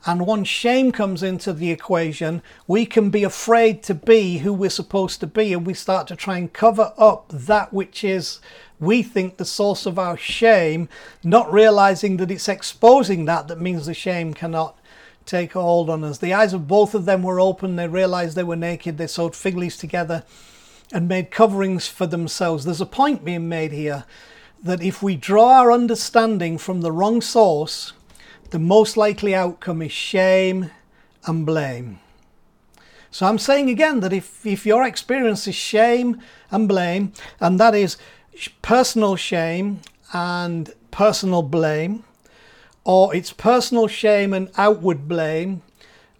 And 0.05 0.25
once 0.25 0.47
shame 0.47 0.91
comes 0.91 1.21
into 1.21 1.53
the 1.53 1.69
equation, 1.69 2.41
we 2.67 2.85
can 2.85 3.11
be 3.11 3.23
afraid 3.23 3.83
to 3.83 3.93
be 3.93 4.39
who 4.39 4.51
we're 4.51 4.71
supposed 4.71 5.19
to 5.19 5.27
be, 5.27 5.53
and 5.53 5.65
we 5.65 5.75
start 5.75 6.07
to 6.07 6.15
try 6.15 6.37
and 6.37 6.51
cover 6.51 6.91
up 6.97 7.29
that 7.29 7.71
which 7.71 8.03
is, 8.03 8.39
we 8.79 9.03
think, 9.03 9.37
the 9.37 9.45
source 9.45 9.85
of 9.85 9.99
our 9.99 10.17
shame, 10.17 10.89
not 11.23 11.53
realizing 11.53 12.17
that 12.17 12.31
it's 12.31 12.49
exposing 12.49 13.25
that 13.25 13.47
that 13.47 13.61
means 13.61 13.85
the 13.85 13.93
shame 13.93 14.33
cannot 14.33 14.75
take 15.27 15.53
hold 15.53 15.87
on 15.87 16.03
us. 16.03 16.17
The 16.17 16.33
eyes 16.33 16.53
of 16.53 16.67
both 16.67 16.95
of 16.95 17.05
them 17.05 17.21
were 17.21 17.39
open, 17.39 17.75
they 17.75 17.87
realized 17.87 18.35
they 18.35 18.43
were 18.43 18.55
naked, 18.55 18.97
they 18.97 19.05
sewed 19.05 19.35
fig 19.35 19.55
leaves 19.55 19.77
together 19.77 20.23
and 20.91 21.07
made 21.07 21.29
coverings 21.29 21.87
for 21.87 22.07
themselves. 22.07 22.65
There's 22.65 22.81
a 22.81 22.87
point 22.87 23.23
being 23.23 23.47
made 23.47 23.71
here 23.71 24.05
that 24.63 24.83
if 24.83 25.01
we 25.01 25.15
draw 25.15 25.59
our 25.59 25.71
understanding 25.71 26.57
from 26.57 26.81
the 26.81 26.91
wrong 26.91 27.21
source, 27.21 27.93
the 28.51 28.59
most 28.59 28.97
likely 28.97 29.33
outcome 29.33 29.81
is 29.81 29.91
shame 29.91 30.69
and 31.25 31.45
blame. 31.45 31.99
So 33.09 33.25
I'm 33.25 33.39
saying 33.39 33.69
again 33.69 33.99
that 34.01 34.13
if, 34.13 34.45
if 34.45 34.65
your 34.65 34.85
experience 34.85 35.47
is 35.47 35.55
shame 35.55 36.21
and 36.49 36.67
blame, 36.67 37.13
and 37.39 37.59
that 37.59 37.75
is 37.75 37.97
personal 38.61 39.15
shame 39.15 39.81
and 40.13 40.73
personal 40.91 41.41
blame, 41.41 42.03
or 42.83 43.15
it's 43.15 43.33
personal 43.33 43.87
shame 43.87 44.33
and 44.33 44.49
outward 44.57 45.07
blame, 45.07 45.61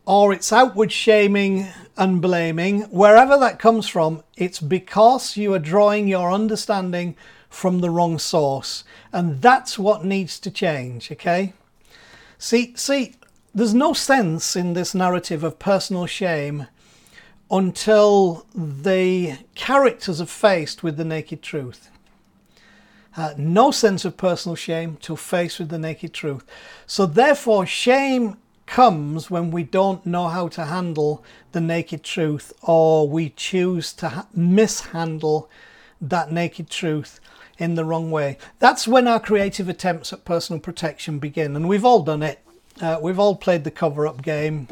or 0.05 0.33
it's 0.33 0.51
outward 0.51 0.91
shaming 0.91 1.67
and 1.95 2.21
blaming, 2.21 2.81
wherever 2.83 3.38
that 3.38 3.60
comes 3.60 3.88
from, 3.88 4.24
it's 4.36 4.60
because 4.60 5.38
you 5.38 5.53
are 5.53 5.60
drawing 5.60 6.07
your 6.07 6.31
understanding 6.31 7.15
from 7.51 7.81
the 7.81 7.89
wrong 7.89 8.17
source. 8.17 8.84
And 9.13 9.41
that's 9.41 9.77
what 9.77 10.05
needs 10.05 10.39
to 10.39 10.50
change, 10.50 11.12
okay? 11.12 11.53
See, 12.39 12.74
see, 12.75 13.15
there's 13.53 13.74
no 13.74 13.93
sense 13.93 14.55
in 14.55 14.74
this 14.74 14.96
narrative 14.96 15.43
of 15.43 15.60
personal 15.60 16.08
shame 16.08 16.67
until 17.51 18.48
the 18.55 19.38
characters 19.53 20.22
are 20.22 20.25
faced 20.25 20.81
with 20.81 20.96
the 20.96 21.05
naked 21.05 21.43
truth. 21.43 21.89
Uh, 23.17 23.34
no 23.38 23.70
sense 23.70 24.05
of 24.05 24.15
personal 24.15 24.55
shame 24.55 24.98
till 25.01 25.17
faced 25.17 25.60
with 25.60 25.67
the 25.67 25.77
naked 25.77 26.13
truth. 26.13 26.46
So, 26.88 27.05
therefore, 27.05 27.65
shame 27.65 28.38
comes 28.65 29.29
when 29.29 29.51
we 29.51 29.63
don't 29.63 30.05
know 30.05 30.29
how 30.29 30.48
to 30.48 30.63
handle 30.63 31.22
the 31.51 31.60
naked 31.60 32.03
truth 32.03 32.53
or 32.62 33.10
we 33.10 33.29
choose 33.31 33.91
to 33.91 34.08
ha- 34.08 34.27
mishandle 34.34 35.50
that 36.00 36.31
naked 36.31 36.70
truth 36.70 37.20
in 37.62 37.75
the 37.75 37.86
wrong 37.86 38.10
way. 38.10 38.39
That's 38.58 38.88
when 38.88 39.08
our 39.08 39.20
creative 39.20 39.70
attempts 39.70 40.12
at 40.12 40.25
personal 40.25 40.60
protection 40.60 41.20
begin, 41.20 41.56
and 41.56 41.70
we've 41.70 41.86
all 41.86 42.01
done 42.01 42.24
it. 42.24 42.39
Uh, 42.82 42.98
we've 43.00 43.20
all 43.20 43.36
played 43.36 43.63
the 43.63 43.70
cover 43.70 44.08
up 44.08 44.24
game, 44.24 44.68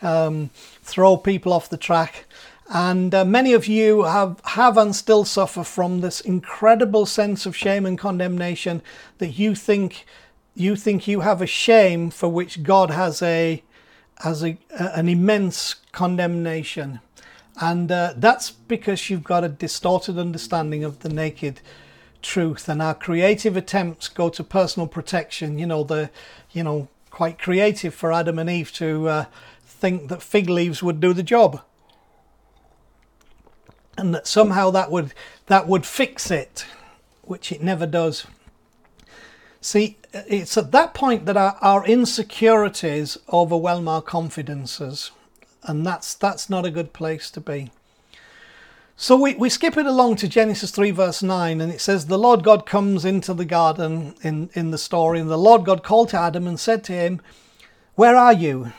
um, 0.00 0.50
throw 0.82 1.16
people 1.16 1.52
off 1.52 1.68
the 1.68 1.76
track. 1.76 2.26
And 2.68 3.12
uh, 3.12 3.24
many 3.24 3.52
of 3.54 3.66
you 3.66 4.04
have, 4.04 4.40
have 4.44 4.76
and 4.76 4.94
still 4.94 5.24
suffer 5.24 5.64
from 5.64 6.00
this 6.00 6.20
incredible 6.20 7.06
sense 7.06 7.44
of 7.44 7.56
shame 7.56 7.84
and 7.84 7.98
condemnation 7.98 8.82
that 9.18 9.30
you 9.30 9.56
think 9.56 10.06
you 10.54 10.74
think 10.74 11.06
you 11.06 11.20
have 11.20 11.42
a 11.42 11.46
shame 11.46 12.10
for 12.10 12.28
which 12.28 12.62
God 12.62 12.90
has 12.90 13.20
a 13.20 13.62
has 14.18 14.42
a, 14.42 14.56
an 14.70 15.08
immense 15.08 15.74
condemnation, 15.92 17.00
and 17.60 17.92
uh, 17.92 18.14
that's 18.16 18.52
because 18.52 19.10
you've 19.10 19.24
got 19.24 19.44
a 19.44 19.48
distorted 19.48 20.18
understanding 20.18 20.82
of 20.82 21.00
the 21.00 21.10
naked 21.10 21.60
truth 22.22 22.68
and 22.68 22.82
our 22.82 22.94
creative 22.94 23.56
attempts 23.56 24.08
go 24.08 24.28
to 24.28 24.42
personal 24.42 24.86
protection 24.86 25.58
you 25.58 25.66
know 25.66 25.84
the 25.84 26.10
you 26.52 26.62
know 26.62 26.88
quite 27.10 27.38
creative 27.38 27.94
for 27.94 28.12
adam 28.12 28.38
and 28.38 28.50
eve 28.50 28.72
to 28.72 29.08
uh, 29.08 29.24
think 29.76 30.08
that 30.08 30.22
fig 30.22 30.48
leaves 30.48 30.82
would 30.82 31.00
do 31.00 31.12
the 31.12 31.22
job. 31.22 31.60
And 33.98 34.14
that 34.14 34.26
somehow 34.26 34.70
that 34.70 34.90
would 34.90 35.12
that 35.46 35.66
would 35.68 35.86
fix 35.86 36.30
it 36.30 36.66
which 37.22 37.50
it 37.50 37.62
never 37.62 37.86
does. 37.86 38.26
See 39.60 39.96
it's 40.12 40.56
at 40.56 40.72
that 40.72 40.94
point 40.94 41.26
that 41.26 41.36
our, 41.36 41.56
our 41.60 41.86
insecurities 41.86 43.18
overwhelm 43.32 43.88
our 43.88 44.02
confidences. 44.02 45.10
And 45.62 45.84
that's 45.84 46.14
that's 46.14 46.48
not 46.50 46.66
a 46.66 46.70
good 46.70 46.92
place 46.92 47.30
to 47.32 47.40
be 47.40 47.70
so 48.98 49.16
we, 49.20 49.34
we 49.34 49.50
skip 49.50 49.76
it 49.76 49.84
along 49.84 50.16
to 50.16 50.28
Genesis 50.28 50.70
3, 50.70 50.90
verse 50.90 51.22
9, 51.22 51.60
and 51.60 51.70
it 51.70 51.82
says, 51.82 52.06
The 52.06 52.18
Lord 52.18 52.42
God 52.42 52.64
comes 52.64 53.04
into 53.04 53.34
the 53.34 53.44
garden 53.44 54.14
in, 54.22 54.48
in 54.54 54.70
the 54.70 54.78
story, 54.78 55.20
and 55.20 55.28
the 55.28 55.36
Lord 55.36 55.66
God 55.66 55.82
called 55.82 56.08
to 56.10 56.18
Adam 56.18 56.46
and 56.46 56.58
said 56.58 56.82
to 56.84 56.92
him, 56.92 57.20
Where 57.94 58.16
are 58.16 58.32
you? 58.32 58.72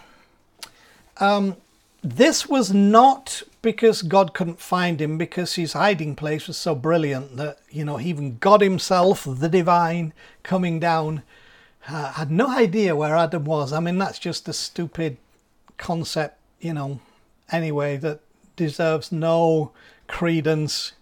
Um, 1.17 1.55
this 2.01 2.47
was 2.47 2.73
not 2.73 3.43
because 3.61 4.01
God 4.01 4.33
couldn't 4.33 4.59
find 4.59 4.99
him, 4.99 5.19
because 5.19 5.53
his 5.53 5.73
hiding 5.73 6.15
place 6.15 6.47
was 6.47 6.57
so 6.57 6.73
brilliant 6.73 7.37
that, 7.37 7.59
you 7.69 7.85
know, 7.85 7.99
even 7.99 8.39
God 8.39 8.61
himself, 8.61 9.27
the 9.27 9.49
divine, 9.49 10.13
coming 10.41 10.79
down, 10.79 11.21
uh, 11.87 12.13
had 12.13 12.31
no 12.31 12.49
idea 12.49 12.95
where 12.95 13.15
Adam 13.15 13.45
was. 13.45 13.71
I 13.71 13.79
mean, 13.79 13.99
that's 13.99 14.19
just 14.19 14.49
a 14.49 14.53
stupid 14.53 15.17
concept, 15.77 16.39
you 16.59 16.73
know, 16.73 17.01
anyway, 17.51 17.97
that 17.97 18.19
deserves 18.55 19.11
no 19.11 19.71
credence 20.07 20.93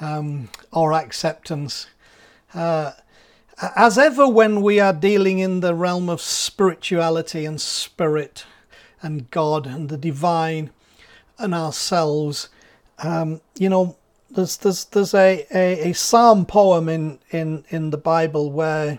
um, 0.00 0.48
or 0.72 0.92
acceptance. 0.92 1.86
Uh, 2.52 2.92
as 3.76 3.98
ever, 3.98 4.28
when 4.28 4.62
we 4.62 4.80
are 4.80 4.92
dealing 4.92 5.38
in 5.38 5.60
the 5.60 5.74
realm 5.74 6.08
of 6.08 6.20
spirituality 6.20 7.44
and 7.44 7.60
spirit 7.60 8.46
and 9.00 9.30
God 9.30 9.66
and 9.66 9.88
the 9.88 9.96
divine 9.96 10.70
and 11.38 11.54
ourselves, 11.54 12.48
um, 12.98 13.40
you 13.56 13.68
know, 13.68 13.96
there's 14.30 14.56
there's 14.56 14.86
there's 14.86 15.14
a, 15.14 15.46
a, 15.54 15.90
a 15.90 15.92
psalm 15.92 16.46
poem 16.46 16.88
in, 16.88 17.18
in, 17.30 17.64
in 17.68 17.90
the 17.90 17.96
Bible 17.96 18.50
where 18.50 18.98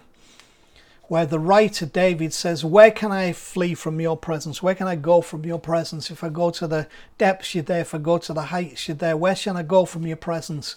where 1.08 1.26
the 1.26 1.40
writer 1.40 1.86
David 1.86 2.34
says, 2.34 2.66
Where 2.66 2.92
can 2.92 3.12
I 3.12 3.34
flee 3.34 3.74
from 3.74 4.00
your 4.00 4.18
presence? 4.18 4.62
Where 4.64 4.76
can 4.76 4.88
I 4.88 4.96
go 4.96 5.22
from 5.22 5.46
your 5.46 5.60
presence? 5.60 6.10
If 6.10 6.24
I 6.24 6.30
go 6.30 6.50
to 6.52 6.68
the 6.68 6.88
depths, 7.18 7.56
you're 7.56 7.64
there. 7.64 7.82
If 7.82 7.94
I 7.94 7.98
go 8.00 8.18
to 8.18 8.34
the 8.34 8.44
heights, 8.44 8.88
you're 8.88 8.96
there. 8.96 9.18
Where 9.18 9.36
shall 9.36 9.58
I 9.58 9.64
go 9.64 9.86
from 9.86 10.08
your 10.08 10.18
presence? 10.18 10.76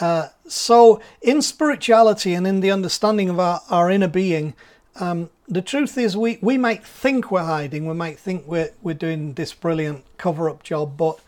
Uh, 0.00 0.28
so, 0.46 1.00
in 1.22 1.42
spirituality 1.42 2.34
and 2.34 2.46
in 2.46 2.60
the 2.60 2.70
understanding 2.70 3.28
of 3.28 3.40
our, 3.40 3.60
our 3.68 3.90
inner 3.90 4.08
being, 4.08 4.54
um, 4.96 5.30
the 5.48 5.62
truth 5.62 5.98
is 5.98 6.16
we, 6.16 6.38
we 6.40 6.56
might 6.56 6.84
think 6.84 7.30
we're 7.30 7.42
hiding, 7.42 7.86
we 7.86 7.94
might 7.94 8.18
think 8.18 8.44
we're, 8.46 8.70
we're 8.82 8.94
doing 8.94 9.34
this 9.34 9.52
brilliant 9.52 10.04
cover 10.18 10.48
up 10.48 10.62
job, 10.62 10.96
but 10.96 11.20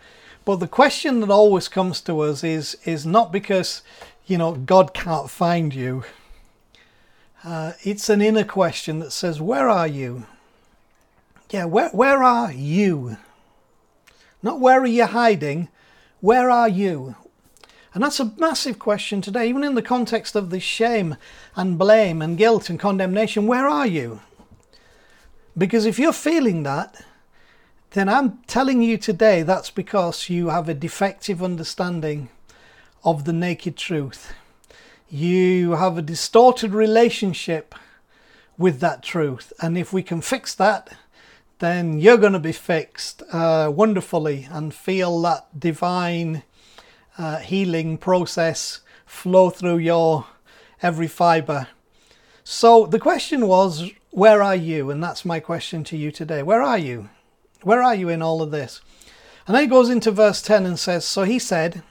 but 0.44 0.56
the 0.56 0.68
question 0.68 1.20
that 1.20 1.30
always 1.30 1.68
comes 1.68 2.00
to 2.02 2.20
us 2.20 2.42
is 2.42 2.76
is 2.84 3.04
not 3.04 3.30
because 3.30 3.82
you 4.26 4.38
know 4.38 4.54
God 4.54 4.94
can't 4.94 5.30
find 5.30 5.74
you 5.74 6.04
uh, 7.44 7.72
it's 7.82 8.08
an 8.08 8.20
inner 8.20 8.44
question 8.44 8.98
that 9.00 9.12
says, 9.12 9.40
Where 9.40 9.68
are 9.68 9.86
you? 9.86 10.26
yeah, 11.50 11.64
where, 11.64 11.90
where 11.90 12.22
are 12.22 12.52
you? 12.52 13.16
Not 14.42 14.60
where 14.60 14.80
are 14.80 14.86
you 14.86 15.06
hiding, 15.06 15.68
where 16.20 16.48
are 16.48 16.68
you? 16.68 17.16
And 17.92 18.04
that's 18.04 18.20
a 18.20 18.32
massive 18.38 18.78
question 18.78 19.20
today, 19.20 19.48
even 19.48 19.64
in 19.64 19.74
the 19.74 19.82
context 19.82 20.36
of 20.36 20.50
the 20.50 20.60
shame 20.60 21.16
and 21.56 21.76
blame 21.76 22.22
and 22.22 22.38
guilt 22.38 22.70
and 22.70 22.78
condemnation. 22.78 23.48
Where 23.48 23.66
are 23.66 23.86
you? 23.86 24.20
Because 25.58 25.86
if 25.86 25.98
you're 25.98 26.12
feeling 26.12 26.62
that, 26.62 27.04
then 27.90 28.08
I'm 28.08 28.38
telling 28.46 28.80
you 28.80 28.96
today 28.96 29.42
that's 29.42 29.70
because 29.70 30.30
you 30.30 30.48
have 30.48 30.68
a 30.68 30.74
defective 30.74 31.42
understanding 31.42 32.28
of 33.02 33.24
the 33.24 33.32
naked 33.32 33.76
truth. 33.76 34.32
You 35.12 35.72
have 35.72 35.98
a 35.98 36.02
distorted 36.02 36.72
relationship 36.72 37.74
with 38.56 38.78
that 38.78 39.02
truth. 39.02 39.52
And 39.60 39.76
if 39.76 39.92
we 39.92 40.04
can 40.04 40.20
fix 40.20 40.54
that, 40.54 40.96
then 41.58 41.98
you're 41.98 42.16
going 42.16 42.32
to 42.32 42.38
be 42.38 42.52
fixed 42.52 43.24
uh, 43.32 43.72
wonderfully 43.74 44.46
and 44.52 44.72
feel 44.72 45.20
that 45.22 45.58
divine 45.58 46.44
uh, 47.18 47.38
healing 47.38 47.98
process 47.98 48.82
flow 49.04 49.50
through 49.50 49.78
your 49.78 50.26
every 50.80 51.08
fiber. 51.08 51.66
So 52.44 52.86
the 52.86 53.00
question 53.00 53.48
was, 53.48 53.90
where 54.10 54.42
are 54.42 54.56
you? 54.56 54.90
And 54.90 55.02
that's 55.02 55.24
my 55.24 55.40
question 55.40 55.82
to 55.84 55.96
you 55.96 56.12
today. 56.12 56.44
Where 56.44 56.62
are 56.62 56.78
you? 56.78 57.08
Where 57.62 57.82
are 57.82 57.96
you 57.96 58.08
in 58.08 58.22
all 58.22 58.42
of 58.42 58.52
this? 58.52 58.80
And 59.46 59.56
then 59.56 59.64
he 59.64 59.68
goes 59.68 59.90
into 59.90 60.12
verse 60.12 60.40
10 60.40 60.66
and 60.66 60.78
says, 60.78 61.04
So 61.04 61.24
he 61.24 61.40
said, 61.40 61.82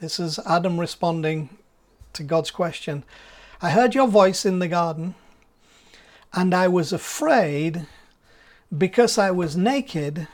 This 0.00 0.20
is 0.20 0.38
Adam 0.46 0.78
responding 0.78 1.50
to 2.14 2.22
God's 2.22 2.50
question 2.50 3.04
I 3.62 3.70
heard 3.70 3.94
your 3.94 4.08
voice 4.08 4.46
in 4.46 4.58
the 4.58 4.68
garden, 4.68 5.14
and 6.32 6.54
I 6.54 6.66
was 6.66 6.94
afraid 6.94 7.86
because 8.76 9.18
I 9.18 9.30
was 9.30 9.54
naked 9.54 10.26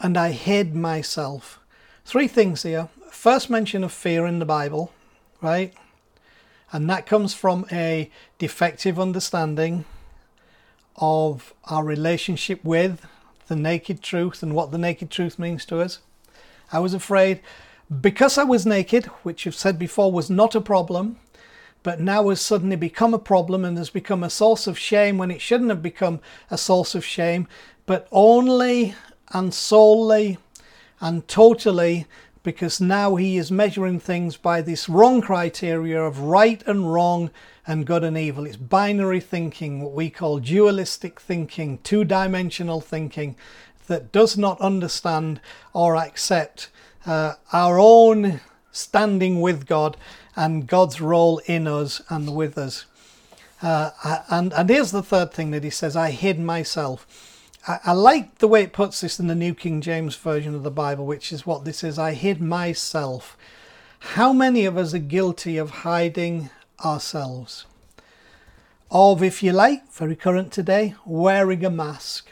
and 0.00 0.16
I 0.16 0.32
hid 0.32 0.74
myself. 0.74 1.60
Three 2.04 2.26
things 2.26 2.64
here. 2.64 2.88
First 3.10 3.48
mention 3.48 3.84
of 3.84 3.92
fear 3.92 4.26
in 4.26 4.40
the 4.40 4.44
Bible, 4.44 4.92
right? 5.40 5.72
And 6.72 6.90
that 6.90 7.06
comes 7.06 7.34
from 7.34 7.66
a 7.70 8.10
defective 8.38 8.98
understanding 8.98 9.84
of 10.96 11.54
our 11.64 11.84
relationship 11.84 12.64
with 12.64 13.06
the 13.46 13.56
naked 13.56 14.02
truth 14.02 14.42
and 14.42 14.54
what 14.54 14.72
the 14.72 14.78
naked 14.78 15.10
truth 15.10 15.38
means 15.38 15.64
to 15.66 15.80
us. 15.80 16.00
I 16.72 16.78
was 16.78 16.94
afraid 16.94 17.40
because 18.00 18.38
I 18.38 18.44
was 18.44 18.64
naked, 18.64 19.06
which 19.24 19.46
I've 19.46 19.54
said 19.54 19.78
before 19.78 20.12
was 20.12 20.30
not 20.30 20.54
a 20.54 20.60
problem, 20.60 21.18
but 21.82 22.00
now 22.00 22.28
has 22.28 22.40
suddenly 22.40 22.76
become 22.76 23.14
a 23.14 23.18
problem 23.18 23.64
and 23.64 23.76
has 23.78 23.90
become 23.90 24.22
a 24.22 24.30
source 24.30 24.66
of 24.66 24.78
shame 24.78 25.18
when 25.18 25.30
it 25.30 25.40
shouldn't 25.40 25.70
have 25.70 25.82
become 25.82 26.20
a 26.50 26.58
source 26.58 26.94
of 26.94 27.04
shame, 27.04 27.48
but 27.86 28.06
only 28.12 28.94
and 29.32 29.52
solely 29.52 30.38
and 31.00 31.26
totally 31.26 32.06
because 32.42 32.80
now 32.80 33.16
he 33.16 33.36
is 33.36 33.50
measuring 33.50 34.00
things 34.00 34.36
by 34.36 34.62
this 34.62 34.88
wrong 34.88 35.20
criteria 35.20 36.02
of 36.02 36.20
right 36.20 36.62
and 36.66 36.92
wrong 36.92 37.30
and 37.66 37.86
good 37.86 38.04
and 38.04 38.16
evil. 38.16 38.46
It's 38.46 38.56
binary 38.56 39.20
thinking, 39.20 39.82
what 39.82 39.92
we 39.92 40.10
call 40.10 40.38
dualistic 40.38 41.20
thinking, 41.20 41.78
two 41.78 42.04
dimensional 42.04 42.80
thinking 42.80 43.36
that 43.88 44.12
does 44.12 44.38
not 44.38 44.60
understand 44.60 45.40
or 45.72 45.96
accept 45.96 46.68
uh, 47.06 47.34
our 47.52 47.78
own 47.78 48.40
standing 48.72 49.40
with 49.40 49.66
God 49.66 49.96
and 50.36 50.66
God's 50.66 51.00
role 51.00 51.38
in 51.46 51.66
us 51.66 52.00
and 52.08 52.34
with 52.34 52.56
us. 52.56 52.86
Uh, 53.62 53.90
and, 54.30 54.52
and 54.52 54.70
here's 54.70 54.90
the 54.90 55.02
third 55.02 55.32
thing 55.32 55.50
that 55.50 55.64
he 55.64 55.70
says 55.70 55.96
I 55.96 56.10
hid 56.10 56.38
myself. 56.38 57.06
I, 57.66 57.78
I 57.84 57.92
like 57.92 58.38
the 58.38 58.48
way 58.48 58.62
it 58.62 58.72
puts 58.72 59.00
this 59.00 59.20
in 59.20 59.26
the 59.26 59.34
New 59.34 59.54
King 59.54 59.80
James 59.80 60.16
Version 60.16 60.54
of 60.54 60.62
the 60.62 60.70
Bible, 60.70 61.04
which 61.04 61.32
is 61.32 61.46
what 61.46 61.64
this 61.64 61.84
is 61.84 61.98
I 61.98 62.14
hid 62.14 62.40
myself. 62.40 63.36
How 64.00 64.32
many 64.32 64.64
of 64.64 64.78
us 64.78 64.94
are 64.94 64.98
guilty 64.98 65.58
of 65.58 65.70
hiding 65.70 66.48
ourselves? 66.82 67.66
Of, 68.90 69.22
if 69.22 69.42
you 69.42 69.52
like, 69.52 69.92
very 69.92 70.16
current 70.16 70.52
today, 70.52 70.94
wearing 71.04 71.64
a 71.64 71.70
mask, 71.70 72.28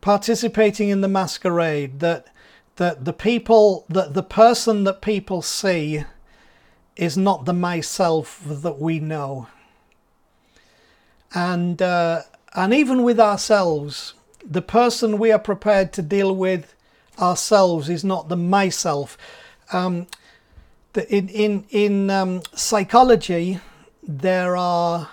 participating 0.00 0.88
in 0.88 1.00
the 1.00 1.08
masquerade, 1.08 2.00
that 2.00 2.28
that 2.76 3.04
the 3.04 3.12
people 3.12 3.84
that 3.88 4.14
the 4.14 4.22
person 4.22 4.84
that 4.84 5.00
people 5.00 5.42
see 5.42 6.04
is 6.96 7.16
not 7.16 7.44
the 7.44 7.52
myself 7.52 8.40
that 8.44 8.78
we 8.78 8.98
know 9.00 9.48
and 11.34 11.82
uh, 11.82 12.22
and 12.54 12.72
even 12.72 13.02
with 13.02 13.18
ourselves, 13.18 14.14
the 14.44 14.62
person 14.62 15.18
we 15.18 15.32
are 15.32 15.38
prepared 15.38 15.92
to 15.94 16.02
deal 16.02 16.34
with 16.34 16.74
ourselves 17.18 17.90
is 17.90 18.04
not 18.04 18.28
the 18.28 18.36
myself. 18.36 19.18
Um, 19.72 20.06
the, 20.92 21.12
in 21.14 21.28
in 21.28 21.64
in 21.70 22.10
um, 22.10 22.42
psychology, 22.54 23.58
there 24.02 24.56
are 24.56 25.10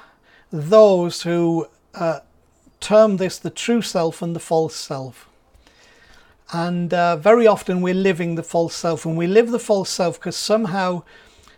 those 0.52 1.24
who 1.24 1.68
uh, 1.96 2.20
term 2.80 3.18
this 3.18 3.40
the 3.40 3.50
true 3.50 3.82
self 3.82 4.22
and 4.22 4.36
the 4.36 4.40
false 4.40 4.76
self. 4.76 5.28
And 6.52 6.94
uh, 6.94 7.16
very 7.16 7.48
often 7.48 7.82
we're 7.82 7.94
living 7.94 8.36
the 8.36 8.44
false 8.44 8.76
self, 8.76 9.06
and 9.06 9.18
we 9.18 9.28
live 9.28 9.52
the 9.52 9.60
false 9.60 9.90
self 9.90 10.20
because 10.20 10.36
somehow 10.36 11.04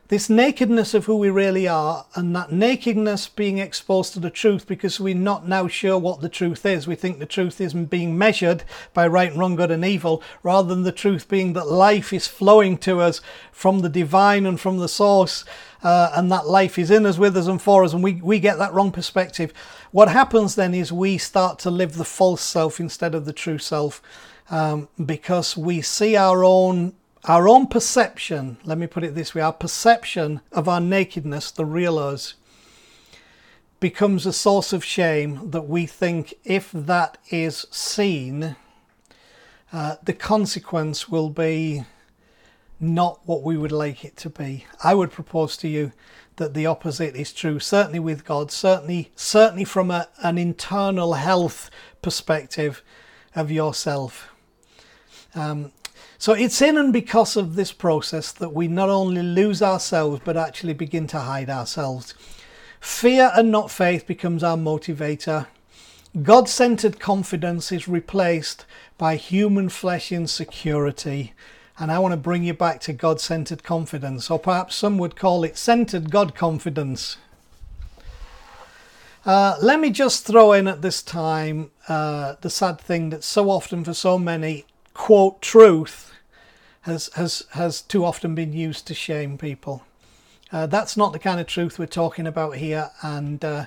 this 0.10 0.30
nakedness 0.30 0.94
of 0.94 1.06
who 1.06 1.18
we 1.18 1.32
really 1.32 1.68
are 1.68 2.06
and 2.14 2.36
that 2.36 2.52
nakedness 2.52 3.28
being 3.30 3.58
exposed 3.58 4.14
to 4.14 4.20
the 4.20 4.30
truth 4.30 4.68
because 4.68 5.00
we're 5.00 5.16
not 5.16 5.48
now 5.48 5.68
sure 5.68 5.98
what 5.98 6.22
the 6.22 6.30
truth 6.30 6.68
is. 6.68 6.86
We 6.86 6.94
think 6.94 7.18
the 7.18 7.26
truth 7.26 7.60
isn't 7.60 7.86
being 7.86 8.16
measured 8.16 8.64
by 8.94 9.08
right 9.08 9.32
and 9.32 9.40
wrong, 9.40 9.56
good 9.56 9.72
and 9.72 9.84
evil, 9.84 10.22
rather 10.44 10.68
than 10.68 10.84
the 10.84 10.92
truth 10.92 11.28
being 11.28 11.54
that 11.54 11.68
life 11.68 12.14
is 12.14 12.28
flowing 12.28 12.78
to 12.80 13.00
us 13.00 13.22
from 13.52 13.80
the 13.80 13.90
divine 13.90 14.46
and 14.46 14.60
from 14.60 14.78
the 14.78 14.88
source, 14.90 15.46
uh, 15.82 16.12
and 16.16 16.32
that 16.32 16.48
life 16.48 16.78
is 16.78 16.92
in 16.92 17.08
us, 17.08 17.18
with 17.18 17.36
us, 17.36 17.48
and 17.48 17.62
for 17.62 17.84
us, 17.84 17.94
and 17.94 18.04
we, 18.04 18.14
we 18.22 18.40
get 18.40 18.60
that 18.60 18.74
wrong 18.74 18.92
perspective. 18.92 19.52
What 19.92 20.10
happens 20.10 20.54
then 20.54 20.76
is 20.76 20.92
we 20.92 21.18
start 21.18 21.58
to 21.60 21.72
live 21.72 21.96
the 21.96 22.06
false 22.06 22.44
self 22.44 22.80
instead 22.80 23.16
of 23.16 23.26
the 23.26 23.34
true 23.34 23.58
self 23.58 24.00
um, 24.50 24.90
because 25.04 25.58
we 25.58 25.82
see 25.82 26.16
our 26.16 26.44
own 26.44 26.94
our 27.26 27.48
own 27.48 27.68
perception, 27.68 28.58
let 28.66 28.78
me 28.78 28.86
put 28.86 29.04
it 29.04 29.16
this 29.16 29.34
way, 29.34 29.42
our 29.42 29.54
perception 29.54 30.42
of 30.52 30.68
our 30.68 30.82
nakedness, 30.82 31.52
the 31.52 31.64
real 31.64 31.98
us, 31.98 32.34
becomes 33.80 34.26
a 34.26 34.34
source 34.34 34.74
of 34.74 34.84
shame 34.84 35.52
that 35.52 35.68
we 35.68 35.86
think 35.86 36.34
if 36.44 36.70
that 36.74 37.18
is 37.30 37.66
seen, 37.72 38.58
uh, 39.72 39.96
the 40.04 40.14
consequence 40.14 41.08
will 41.08 41.30
be 41.30 41.86
not 42.80 43.22
what 43.26 43.42
we 43.42 43.56
would 43.56 43.72
like 43.72 44.04
it 44.04 44.18
to 44.18 44.30
be. 44.30 44.66
I 44.84 44.94
would 44.94 45.12
propose 45.12 45.56
to 45.58 45.70
you 45.70 45.94
that 46.36 46.54
the 46.54 46.66
opposite 46.66 47.16
is 47.16 47.32
true, 47.32 47.60
certainly 47.60 48.00
with 48.00 48.26
God, 48.26 48.52
certainly, 48.52 49.12
certainly 49.16 49.64
from 49.64 49.92
a, 49.92 50.10
an 50.22 50.38
internal 50.38 51.14
health 51.14 51.70
perspective 52.02 52.84
of 53.34 53.50
yourself. 53.50 54.33
Um, 55.36 55.72
so 56.18 56.34
it's 56.34 56.62
in 56.62 56.78
and 56.78 56.94
because 56.94 57.36
of 57.36 57.56
this 57.56 57.72
process 57.72 58.32
that 58.32 58.54
we 58.54 58.68
not 58.68 58.90
only 58.90 59.22
lose 59.22 59.62
ourselves 59.62 60.22
but 60.24 60.38
actually 60.38 60.74
begin 60.74 61.08
to 61.08 61.20
hide 61.20 61.50
ourselves. 61.50 62.14
Fear 62.80 63.32
and 63.36 63.52
not 63.52 63.72
faith 63.72 64.06
becomes 64.08 64.44
our 64.44 64.58
motivator. 64.58 65.48
God 66.22 66.48
centered 66.48 67.00
confidence 67.00 67.72
is 67.72 67.88
replaced 67.88 68.66
by 68.98 69.16
human 69.16 69.70
flesh 69.70 70.12
insecurity. 70.12 71.34
And 71.80 71.92
I 71.92 71.98
want 72.00 72.12
to 72.12 72.18
bring 72.18 72.44
you 72.44 72.54
back 72.54 72.80
to 72.82 72.94
God 72.94 73.20
centered 73.20 73.64
confidence, 73.64 74.30
or 74.30 74.38
perhaps 74.38 74.76
some 74.76 75.00
would 75.00 75.16
call 75.16 75.44
it 75.44 75.58
centered 75.58 76.12
God 76.12 76.36
confidence. 76.36 77.18
Uh, 79.26 79.56
let 79.62 79.80
me 79.80 79.90
just 79.90 80.26
throw 80.26 80.52
in 80.52 80.68
at 80.68 80.82
this 80.82 81.02
time 81.02 81.72
uh, 81.88 82.36
the 82.42 82.50
sad 82.50 82.80
thing 82.80 83.10
that 83.10 83.24
so 83.24 83.50
often 83.50 83.84
for 83.84 83.94
so 83.94 84.20
many 84.20 84.66
quote 84.94 85.42
truth 85.42 86.14
has, 86.82 87.10
has, 87.16 87.44
has 87.52 87.82
too 87.82 88.06
often 88.06 88.36
been 88.36 88.54
used 88.54 88.88
to 88.88 88.94
shame 88.94 89.38
people. 89.38 89.84
Uh, 90.52 90.68
that's 90.68 90.96
not 90.96 91.14
the 91.14 91.20
kind 91.20 91.40
of 91.40 91.48
truth 91.48 91.80
we're 91.80 91.86
talking 91.88 92.28
about 92.28 92.58
here, 92.58 92.92
and 93.02 93.44
uh, 93.44 93.66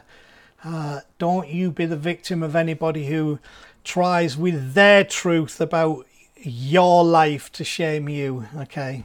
uh, 0.63 1.01
don't 1.19 1.49
you 1.49 1.71
be 1.71 1.87
the 1.87 1.97
victim 1.97 2.43
of 2.43 2.55
anybody 2.55 3.07
who 3.07 3.39
tries 3.83 4.37
with 4.37 4.75
their 4.75 5.03
truth 5.03 5.61
about 5.61 6.07
your 6.37 7.05
life 7.05 7.51
to 7.53 7.65
shame 7.65 8.09
you. 8.09 8.47
Okay, 8.57 9.03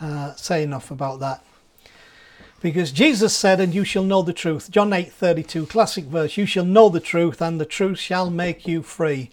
uh, 0.00 0.34
say 0.34 0.62
enough 0.62 0.90
about 0.90 1.20
that. 1.20 1.42
Because 2.60 2.90
Jesus 2.90 3.34
said, 3.34 3.60
and 3.60 3.74
you 3.74 3.84
shall 3.84 4.04
know 4.04 4.22
the 4.22 4.32
truth. 4.32 4.70
John 4.70 4.92
8 4.92 5.12
32, 5.12 5.66
classic 5.66 6.04
verse, 6.04 6.36
you 6.36 6.46
shall 6.46 6.64
know 6.64 6.88
the 6.88 7.00
truth, 7.00 7.40
and 7.40 7.60
the 7.60 7.66
truth 7.66 7.98
shall 7.98 8.28
make 8.28 8.66
you 8.66 8.82
free. 8.82 9.30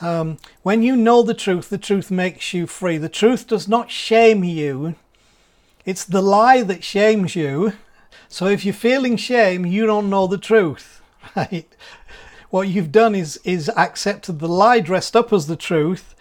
Um, 0.00 0.38
when 0.62 0.82
you 0.82 0.96
know 0.96 1.22
the 1.22 1.34
truth, 1.34 1.70
the 1.70 1.78
truth 1.78 2.10
makes 2.10 2.54
you 2.54 2.66
free. 2.66 2.98
The 2.98 3.08
truth 3.08 3.46
does 3.46 3.66
not 3.68 3.90
shame 3.90 4.44
you, 4.44 4.94
it's 5.84 6.04
the 6.04 6.22
lie 6.22 6.62
that 6.62 6.84
shames 6.84 7.34
you. 7.34 7.72
So 8.28 8.46
if 8.46 8.64
you're 8.64 8.74
feeling 8.74 9.16
shame, 9.16 9.64
you 9.64 9.86
don't 9.86 10.10
know 10.10 10.26
the 10.26 10.36
truth, 10.38 11.00
right? 11.36 11.66
what 12.50 12.68
you've 12.68 12.92
done 12.92 13.14
is 13.14 13.38
is 13.44 13.70
accepted 13.76 14.38
the 14.38 14.48
lie 14.48 14.80
dressed 14.80 15.14
up 15.14 15.32
as 15.32 15.46
the 15.46 15.56
truth 15.56 16.14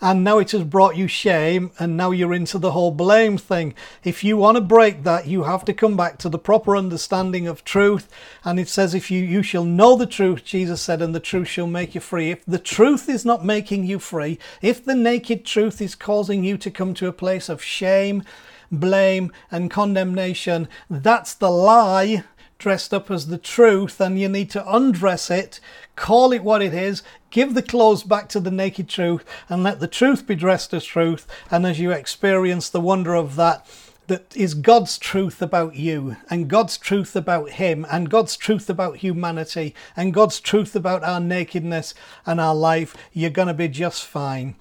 and 0.00 0.22
now 0.22 0.38
it 0.38 0.52
has 0.52 0.64
brought 0.64 0.96
you 0.96 1.08
shame 1.08 1.70
and 1.78 1.96
now 1.96 2.10
you're 2.10 2.34
into 2.34 2.58
the 2.58 2.72
whole 2.72 2.90
blame 2.90 3.36
thing. 3.36 3.74
If 4.04 4.22
you 4.22 4.36
want 4.36 4.56
to 4.56 4.60
break 4.60 5.02
that 5.02 5.26
you 5.26 5.44
have 5.44 5.64
to 5.66 5.74
come 5.74 5.96
back 5.96 6.18
to 6.18 6.28
the 6.28 6.38
proper 6.38 6.76
understanding 6.76 7.46
of 7.46 7.64
truth. 7.64 8.08
And 8.44 8.60
it 8.60 8.68
says 8.68 8.94
if 8.94 9.10
you 9.10 9.22
you 9.22 9.42
shall 9.42 9.64
know 9.64 9.96
the 9.96 10.06
truth 10.06 10.44
jesus 10.44 10.80
said 10.80 11.02
and 11.02 11.14
the 11.14 11.20
truth 11.20 11.48
shall 11.48 11.66
make 11.66 11.94
you 11.94 12.00
free. 12.00 12.30
If 12.30 12.44
the 12.46 12.58
truth 12.58 13.08
is 13.08 13.24
not 13.24 13.44
making 13.44 13.84
you 13.84 13.98
free 13.98 14.38
if 14.62 14.84
the 14.84 14.94
naked 14.94 15.44
truth 15.44 15.80
is 15.80 15.94
causing 15.94 16.44
you 16.44 16.56
to 16.58 16.70
come 16.70 16.94
to 16.94 17.08
a 17.08 17.12
place 17.12 17.48
of 17.48 17.62
shame 17.62 18.22
blame 18.70 19.32
and 19.50 19.70
condemnation 19.70 20.68
that's 20.90 21.34
the 21.34 21.50
lie 21.50 22.24
dressed 22.58 22.92
up 22.92 23.10
as 23.10 23.28
the 23.28 23.38
truth 23.38 24.00
and 24.00 24.18
you 24.18 24.28
need 24.28 24.50
to 24.50 24.74
undress 24.74 25.30
it, 25.30 25.60
call 25.96 26.32
it 26.32 26.42
what 26.42 26.60
it 26.60 26.74
is, 26.74 27.02
give 27.30 27.54
the 27.54 27.62
clothes 27.62 28.02
back 28.02 28.28
to 28.28 28.40
the 28.40 28.50
naked 28.50 28.88
truth 28.88 29.24
and 29.48 29.62
let 29.62 29.80
the 29.80 29.86
truth 29.86 30.26
be 30.26 30.34
dressed 30.34 30.74
as 30.74 30.84
truth. 30.84 31.26
And 31.50 31.64
as 31.64 31.78
you 31.78 31.92
experience 31.92 32.68
the 32.68 32.80
wonder 32.80 33.14
of 33.14 33.36
that, 33.36 33.66
that 34.08 34.34
is 34.34 34.54
God's 34.54 34.98
truth 34.98 35.40
about 35.40 35.76
you 35.76 36.16
and 36.30 36.48
God's 36.48 36.78
truth 36.78 37.14
about 37.14 37.50
Him 37.50 37.86
and 37.90 38.10
God's 38.10 38.36
truth 38.36 38.68
about 38.68 38.96
humanity 38.96 39.74
and 39.96 40.14
God's 40.14 40.40
truth 40.40 40.74
about 40.74 41.04
our 41.04 41.20
nakedness 41.20 41.94
and 42.26 42.40
our 42.40 42.54
life, 42.54 42.96
you're 43.12 43.30
going 43.30 43.48
to 43.48 43.54
be 43.54 43.68
just 43.68 44.04
fine. 44.04 44.56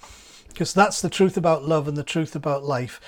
Because 0.50 0.74
that's 0.74 1.02
the 1.02 1.10
truth 1.10 1.38
about 1.38 1.64
love 1.64 1.88
and 1.88 1.96
the 1.96 2.04
truth 2.04 2.36
about 2.36 2.64
life. 2.64 3.00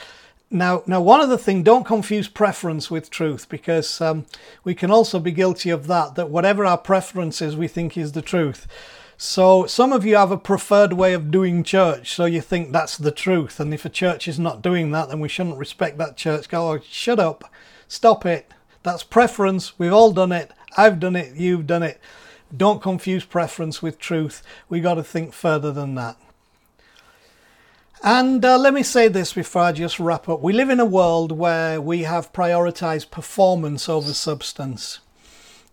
Now, 0.52 0.82
now, 0.88 1.00
one 1.00 1.22
other 1.22 1.38
thing, 1.38 1.62
don't 1.62 1.86
confuse 1.86 2.28
preference 2.28 2.90
with 2.90 3.12
truth 3.12 3.48
because 3.50 4.02
um, 4.02 4.26
we 4.64 4.74
can 4.74 4.90
also 4.90 5.20
be 5.20 5.32
guilty 5.32 5.70
of 5.70 5.86
that, 5.86 6.16
that 6.16 6.32
whatever 6.32 6.66
our 6.66 6.78
preference 6.78 7.40
is, 7.40 7.56
we 7.56 7.68
think 7.68 7.96
is 7.96 8.14
the 8.14 8.24
truth. 8.24 8.66
So 9.16 9.68
some 9.68 9.94
of 9.94 10.06
you 10.06 10.16
have 10.16 10.32
a 10.32 10.38
preferred 10.38 10.94
way 10.94 11.14
of 11.14 11.30
doing 11.30 11.64
church, 11.64 12.16
so 12.16 12.26
you 12.26 12.42
think 12.42 12.72
that's 12.72 12.98
the 12.98 13.12
truth. 13.12 13.60
And 13.60 13.74
if 13.74 13.86
a 13.86 13.90
church 13.90 14.28
is 14.28 14.40
not 14.40 14.64
doing 14.64 14.90
that, 14.92 15.10
then 15.10 15.20
we 15.20 15.30
shouldn't 15.30 15.58
respect 15.60 16.00
that 16.00 16.18
church. 16.18 16.50
Go, 16.50 16.72
oh, 16.72 16.80
shut 16.80 17.20
up, 17.20 17.44
stop 17.88 18.26
it. 18.26 18.52
That's 18.82 19.04
preference. 19.04 19.78
We've 19.78 19.94
all 19.94 20.14
done 20.14 20.32
it. 20.32 20.52
I've 20.78 21.00
done 21.00 21.16
it. 21.16 21.36
You've 21.36 21.68
done 21.68 21.84
it. 21.84 22.00
Don't 22.56 22.82
confuse 22.82 23.26
preference 23.26 23.84
with 23.84 24.00
truth. 24.00 24.42
We've 24.68 24.82
got 24.82 24.96
to 24.96 25.04
think 25.04 25.34
further 25.34 25.72
than 25.72 25.96
that. 25.96 26.18
And 28.02 28.46
uh, 28.46 28.58
let 28.58 28.74
me 28.74 28.84
say 28.84 29.10
this 29.10 29.34
before 29.34 29.64
I 29.64 29.72
just 29.74 30.00
wrap 30.00 30.30
up. 30.30 30.40
We 30.40 30.54
live 30.54 30.70
in 30.70 30.80
a 30.80 30.86
world 30.86 31.34
where 31.34 31.82
we 31.82 32.04
have 32.04 32.32
prioritized 32.32 33.12
performance 33.12 33.90
over 33.90 34.14
substance 34.14 35.00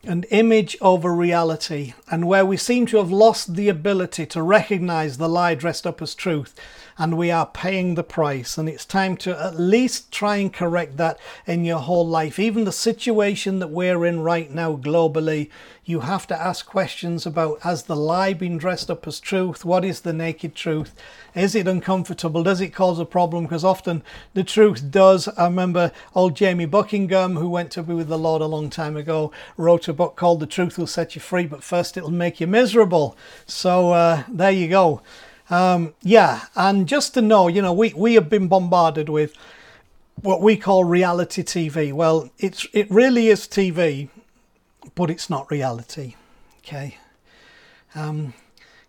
and 0.03 0.27
image 0.31 0.77
over 0.81 1.15
reality, 1.15 1.95
and 2.11 2.27
where 2.27 2.45
we 2.45 2.57
seem 2.57 2.87
to 2.87 2.97
have 2.97 3.11
lost 3.11 3.55
the 3.55 3.69
ability 3.69 4.27
to 4.27 4.43
recognize 4.43 5.19
the 5.19 5.29
lie 5.29 5.55
dressed 5.55 5.87
up 5.87 6.03
as 6.03 6.15
truth 6.15 6.55
and 6.99 7.17
we 7.17 7.31
are 7.31 7.47
paying 7.47 7.95
the 7.95 8.03
price. 8.03 8.57
And 8.57 8.69
it's 8.69 8.85
time 8.85 9.17
to 9.19 9.39
at 9.39 9.61
least 9.61 10.11
try 10.11 10.37
and 10.37 10.53
correct 10.53 10.97
that 10.97 11.19
in 11.47 11.65
your 11.65 11.79
whole 11.79 12.07
life. 12.07 12.39
Even 12.39 12.65
the 12.65 12.73
situation 12.73 13.59
that 13.59 13.69
we're 13.69 14.05
in 14.07 14.21
right 14.21 14.51
now 14.51 14.77
globally, 14.77 15.51
you 15.85 16.01
have 16.01 16.27
to 16.27 16.41
ask 16.41 16.67
questions 16.67 17.27
about 17.27 17.61
has 17.61 17.85
the 17.85 17.95
lie 17.95 18.33
been 18.33 18.59
dressed 18.59 18.91
up 18.91 19.07
as 19.07 19.21
truth? 19.21 19.65
What 19.65 19.85
is 19.85 20.01
the 20.01 20.13
naked 20.13 20.55
truth? 20.55 20.95
Is 21.35 21.55
it 21.55 21.69
uncomfortable? 21.69 22.43
Does 22.43 22.61
it 22.61 22.71
cause 22.71 22.99
a 22.99 23.05
problem? 23.05 23.45
Because 23.45 23.65
often 23.65 24.03
the 24.35 24.43
truth 24.43 24.91
does. 24.91 25.29
I 25.29 25.45
remember 25.45 25.93
old 26.15 26.35
Jamie 26.35 26.67
Buckingham, 26.67 27.37
who 27.37 27.49
went 27.49 27.71
to 27.73 27.83
be 27.83 27.95
with 27.95 28.09
the 28.09 28.19
Lord 28.19 28.43
a 28.43 28.47
long 28.47 28.71
time 28.71 28.97
ago, 28.97 29.31
wrote 29.57 29.87
a 29.87 29.93
book 29.93 30.17
called 30.17 30.41
The 30.41 30.47
Truth 30.47 30.79
Will 30.79 30.87
Set 30.87 31.15
You 31.15 31.21
Free, 31.21 31.47
but 31.47 31.63
first 31.63 31.97
it'll 31.97 32.11
make 32.11 32.41
you 32.41 32.47
miserable. 32.47 33.17
So 33.47 33.93
uh, 33.93 34.25
there 34.29 34.51
you 34.51 34.69
go. 34.69 35.03
Um, 35.49 35.95
yeah, 36.03 36.47
and 36.55 36.89
just 36.89 37.15
to 37.15 37.23
know, 37.23 37.49
you 37.49 37.63
know, 37.63 37.73
we, 37.73 37.93
we 37.95 38.15
have 38.15 38.29
been 38.29 38.49
bombarded 38.49 39.09
with 39.09 39.35
what 40.23 40.41
we 40.41 40.57
call 40.57 40.85
reality 40.85 41.43
TV. 41.43 41.93
Well, 41.93 42.31
it's 42.39 42.67
it 42.73 42.91
really 42.91 43.29
is 43.29 43.47
TV, 43.47 44.09
but 44.95 45.11
it's 45.11 45.31
not 45.31 45.51
reality. 45.51 46.15
Okay. 46.59 46.99
Um, 47.95 48.35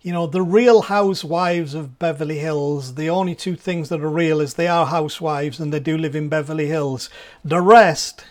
you 0.02 0.14
know, 0.14 0.26
the 0.26 0.42
real 0.42 0.84
housewives 0.84 1.74
of 1.74 2.00
Beverly 2.00 2.40
Hills, 2.40 2.96
the 2.96 3.10
only 3.10 3.36
two 3.36 3.56
things 3.56 3.90
that 3.90 4.02
are 4.02 4.10
real 4.10 4.40
is 4.40 4.54
they 4.54 4.68
are 4.68 4.86
housewives 4.86 5.60
and 5.60 5.74
they 5.74 5.80
do 5.80 5.98
live 5.98 6.16
in 6.16 6.30
Beverly 6.30 6.68
Hills. 6.68 7.10
The 7.44 7.62
rest 7.62 8.24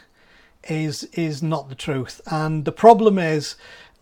is 0.64 1.04
is 1.12 1.42
not 1.42 1.68
the 1.68 1.74
truth. 1.74 2.20
And 2.26 2.64
the 2.64 2.72
problem 2.72 3.18
is 3.18 3.56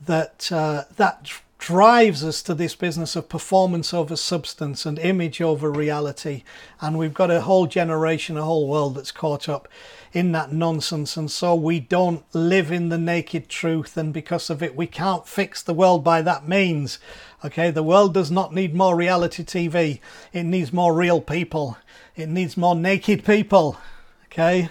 that 0.06 0.50
uh, 0.52 0.84
that 0.96 1.30
drives 1.64 2.22
us 2.22 2.42
to 2.42 2.52
this 2.52 2.74
business 2.74 3.16
of 3.16 3.26
performance 3.26 3.94
over 3.94 4.14
substance 4.16 4.84
and 4.84 4.98
image 4.98 5.40
over 5.40 5.72
reality. 5.72 6.42
And 6.78 6.98
we've 6.98 7.14
got 7.14 7.30
a 7.30 7.40
whole 7.40 7.66
generation, 7.66 8.36
a 8.36 8.42
whole 8.42 8.68
world 8.68 8.96
that's 8.96 9.10
caught 9.10 9.48
up 9.48 9.66
in 10.12 10.32
that 10.32 10.52
nonsense. 10.52 11.16
And 11.16 11.30
so 11.30 11.54
we 11.54 11.80
don't 11.80 12.22
live 12.34 12.70
in 12.70 12.90
the 12.90 12.98
naked 12.98 13.48
truth. 13.48 13.96
And 13.96 14.12
because 14.12 14.50
of 14.50 14.62
it, 14.62 14.76
we 14.76 14.86
can't 14.86 15.26
fix 15.26 15.62
the 15.62 15.72
world 15.72 16.04
by 16.04 16.20
that 16.20 16.46
means. 16.46 16.98
Okay, 17.42 17.70
the 17.70 17.82
world 17.82 18.12
does 18.12 18.30
not 18.30 18.52
need 18.52 18.74
more 18.74 18.94
reality 18.94 19.42
TV, 19.42 20.00
it 20.34 20.44
needs 20.44 20.70
more 20.70 20.94
real 20.94 21.22
people, 21.22 21.78
it 22.14 22.28
needs 22.28 22.58
more 22.58 22.74
naked 22.74 23.24
people. 23.24 23.78
Okay, 24.26 24.68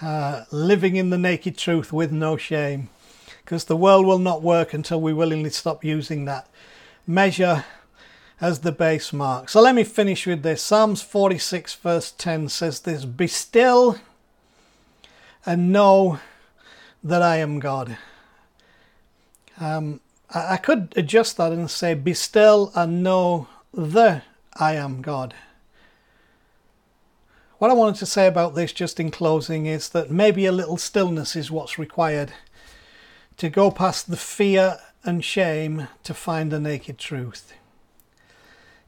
uh, 0.00 0.44
living 0.52 0.94
in 0.94 1.10
the 1.10 1.18
naked 1.18 1.58
truth 1.58 1.92
with 1.92 2.12
no 2.12 2.36
shame 2.36 2.90
because 3.52 3.64
the 3.64 3.76
world 3.76 4.06
will 4.06 4.18
not 4.18 4.40
work 4.40 4.72
until 4.72 4.98
we 4.98 5.12
willingly 5.12 5.50
stop 5.50 5.84
using 5.84 6.24
that 6.24 6.48
measure 7.06 7.66
as 8.40 8.60
the 8.60 8.72
base 8.72 9.12
mark. 9.12 9.50
So 9.50 9.60
let 9.60 9.74
me 9.74 9.84
finish 9.84 10.26
with 10.26 10.42
this. 10.42 10.62
Psalms 10.62 11.02
46, 11.02 11.74
verse 11.74 12.12
10 12.12 12.48
says 12.48 12.80
this 12.80 13.04
Be 13.04 13.26
still 13.26 13.98
and 15.44 15.70
know 15.70 16.18
that 17.04 17.20
I 17.20 17.36
am 17.36 17.58
God. 17.58 17.98
Um, 19.60 20.00
I, 20.30 20.54
I 20.54 20.56
could 20.56 20.94
adjust 20.96 21.36
that 21.36 21.52
and 21.52 21.70
say, 21.70 21.92
Be 21.92 22.14
still 22.14 22.72
and 22.74 23.02
know 23.02 23.48
that 23.74 24.24
I 24.54 24.76
am 24.76 25.02
God. 25.02 25.34
What 27.58 27.70
I 27.70 27.74
wanted 27.74 27.96
to 27.96 28.06
say 28.06 28.26
about 28.26 28.54
this 28.54 28.72
just 28.72 28.98
in 28.98 29.10
closing 29.10 29.66
is 29.66 29.90
that 29.90 30.10
maybe 30.10 30.46
a 30.46 30.52
little 30.52 30.78
stillness 30.78 31.36
is 31.36 31.50
what's 31.50 31.78
required 31.78 32.32
to 33.36 33.48
go 33.48 33.70
past 33.70 34.10
the 34.10 34.16
fear 34.16 34.78
and 35.04 35.24
shame 35.24 35.88
to 36.04 36.14
find 36.14 36.50
the 36.50 36.60
naked 36.60 36.98
truth. 36.98 37.52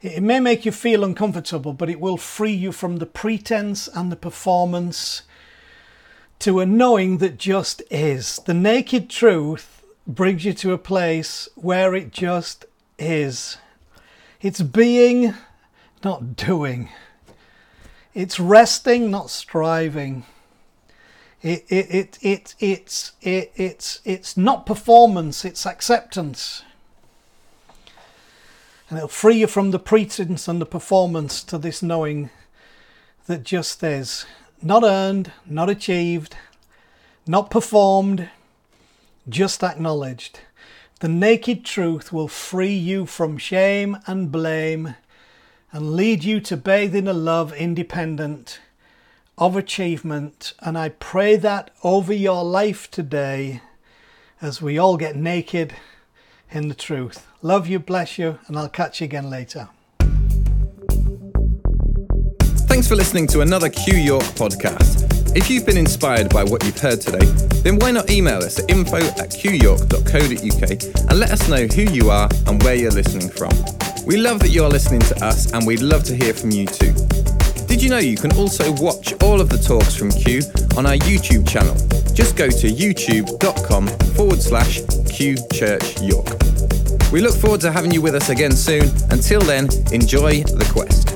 It 0.01 0.21
may 0.21 0.39
make 0.39 0.65
you 0.65 0.71
feel 0.71 1.03
uncomfortable, 1.03 1.73
but 1.73 1.89
it 1.89 1.99
will 1.99 2.17
free 2.17 2.53
you 2.53 2.71
from 2.71 2.97
the 2.97 3.05
pretense 3.05 3.87
and 3.87 4.11
the 4.11 4.15
performance 4.15 5.23
to 6.39 6.59
a 6.59 6.65
knowing 6.65 7.17
that 7.17 7.37
just 7.37 7.81
is. 7.89 8.37
The 8.45 8.53
naked 8.53 9.09
truth 9.09 9.83
brings 10.05 10.45
you 10.45 10.53
to 10.53 10.73
a 10.73 10.77
place 10.77 11.49
where 11.55 11.95
it 11.95 12.11
just 12.11 12.65
is. 12.99 13.57
It's 14.41 14.61
being, 14.61 15.33
not 16.03 16.35
doing. 16.35 16.89
It's 18.13 18.39
resting, 18.39 19.09
not 19.09 19.29
striving. 19.29 20.25
It, 21.45 21.63
it, 21.69 21.93
it, 21.93 22.17
it, 22.23 22.55
it's, 22.59 23.11
it, 23.21 23.51
it's, 23.55 24.01
it's 24.03 24.35
not 24.35 24.65
performance, 24.65 25.45
it's 25.45 25.67
acceptance. 25.67 26.63
And 28.89 28.97
it'll 28.97 29.07
free 29.07 29.35
you 29.35 29.45
from 29.45 29.69
the 29.69 29.77
pretense 29.77 30.47
and 30.47 30.59
the 30.59 30.65
performance 30.65 31.43
to 31.43 31.59
this 31.59 31.83
knowing 31.83 32.31
that 33.27 33.43
just 33.43 33.83
is 33.83 34.25
not 34.59 34.83
earned, 34.83 35.33
not 35.45 35.69
achieved, 35.69 36.35
not 37.27 37.51
performed, 37.51 38.27
just 39.29 39.63
acknowledged. 39.63 40.39
The 40.99 41.09
naked 41.09 41.63
truth 41.63 42.11
will 42.11 42.27
free 42.27 42.75
you 42.75 43.05
from 43.05 43.37
shame 43.37 43.99
and 44.07 44.31
blame 44.31 44.95
and 45.71 45.93
lead 45.93 46.23
you 46.23 46.39
to 46.39 46.57
bathe 46.57 46.95
in 46.95 47.07
a 47.07 47.13
love 47.13 47.53
independent 47.53 48.61
of 49.37 49.55
achievement. 49.55 50.53
And 50.59 50.77
I 50.77 50.89
pray 50.89 51.35
that 51.37 51.71
over 51.83 52.13
your 52.13 52.43
life 52.43 52.89
today 52.89 53.61
as 54.41 54.61
we 54.61 54.77
all 54.77 54.97
get 54.97 55.15
naked 55.15 55.73
in 56.51 56.67
the 56.67 56.75
truth. 56.75 57.27
Love 57.41 57.67
you, 57.67 57.79
bless 57.79 58.17
you, 58.17 58.39
and 58.47 58.57
I'll 58.57 58.69
catch 58.69 59.01
you 59.01 59.05
again 59.05 59.29
later. 59.29 59.69
Thanks 62.67 62.87
for 62.87 62.95
listening 62.95 63.27
to 63.27 63.41
another 63.41 63.69
Q 63.69 63.97
York 63.97 64.23
podcast. 64.35 65.11
If 65.35 65.49
you've 65.49 65.65
been 65.65 65.77
inspired 65.77 66.29
by 66.29 66.43
what 66.43 66.63
you've 66.63 66.79
heard 66.79 67.01
today, 67.01 67.25
then 67.61 67.77
why 67.79 67.91
not 67.91 68.09
email 68.09 68.37
us 68.37 68.59
at 68.59 68.69
info 68.69 68.97
at 68.97 69.31
qyork.co.uk 69.31 70.71
and 71.09 71.19
let 71.19 71.31
us 71.31 71.49
know 71.49 71.67
who 71.67 71.81
you 71.91 72.09
are 72.09 72.29
and 72.47 72.61
where 72.63 72.75
you're 72.75 72.91
listening 72.91 73.29
from. 73.29 73.51
We 74.05 74.17
love 74.17 74.39
that 74.39 74.49
you're 74.49 74.69
listening 74.69 75.01
to 75.01 75.25
us 75.25 75.51
and 75.51 75.65
we'd 75.65 75.81
love 75.81 76.03
to 76.05 76.15
hear 76.15 76.33
from 76.33 76.51
you 76.51 76.65
too 76.67 76.93
you 77.81 77.89
know 77.89 77.97
you 77.97 78.17
can 78.17 78.31
also 78.37 78.71
watch 78.73 79.13
all 79.23 79.41
of 79.41 79.49
the 79.49 79.57
talks 79.57 79.95
from 79.95 80.11
Q 80.11 80.41
on 80.77 80.85
our 80.85 80.97
YouTube 80.97 81.47
channel? 81.47 81.75
Just 82.13 82.35
go 82.35 82.49
to 82.49 82.67
youtube.com 82.67 83.87
forward 84.15 84.41
slash 84.41 84.81
Q 85.09 85.35
Church 85.53 86.01
York. 86.01 86.27
We 87.11 87.21
look 87.21 87.35
forward 87.35 87.61
to 87.61 87.71
having 87.71 87.91
you 87.91 88.01
with 88.01 88.15
us 88.15 88.29
again 88.29 88.51
soon. 88.51 88.89
Until 89.09 89.41
then, 89.41 89.65
enjoy 89.91 90.43
the 90.43 90.69
quest. 90.71 91.14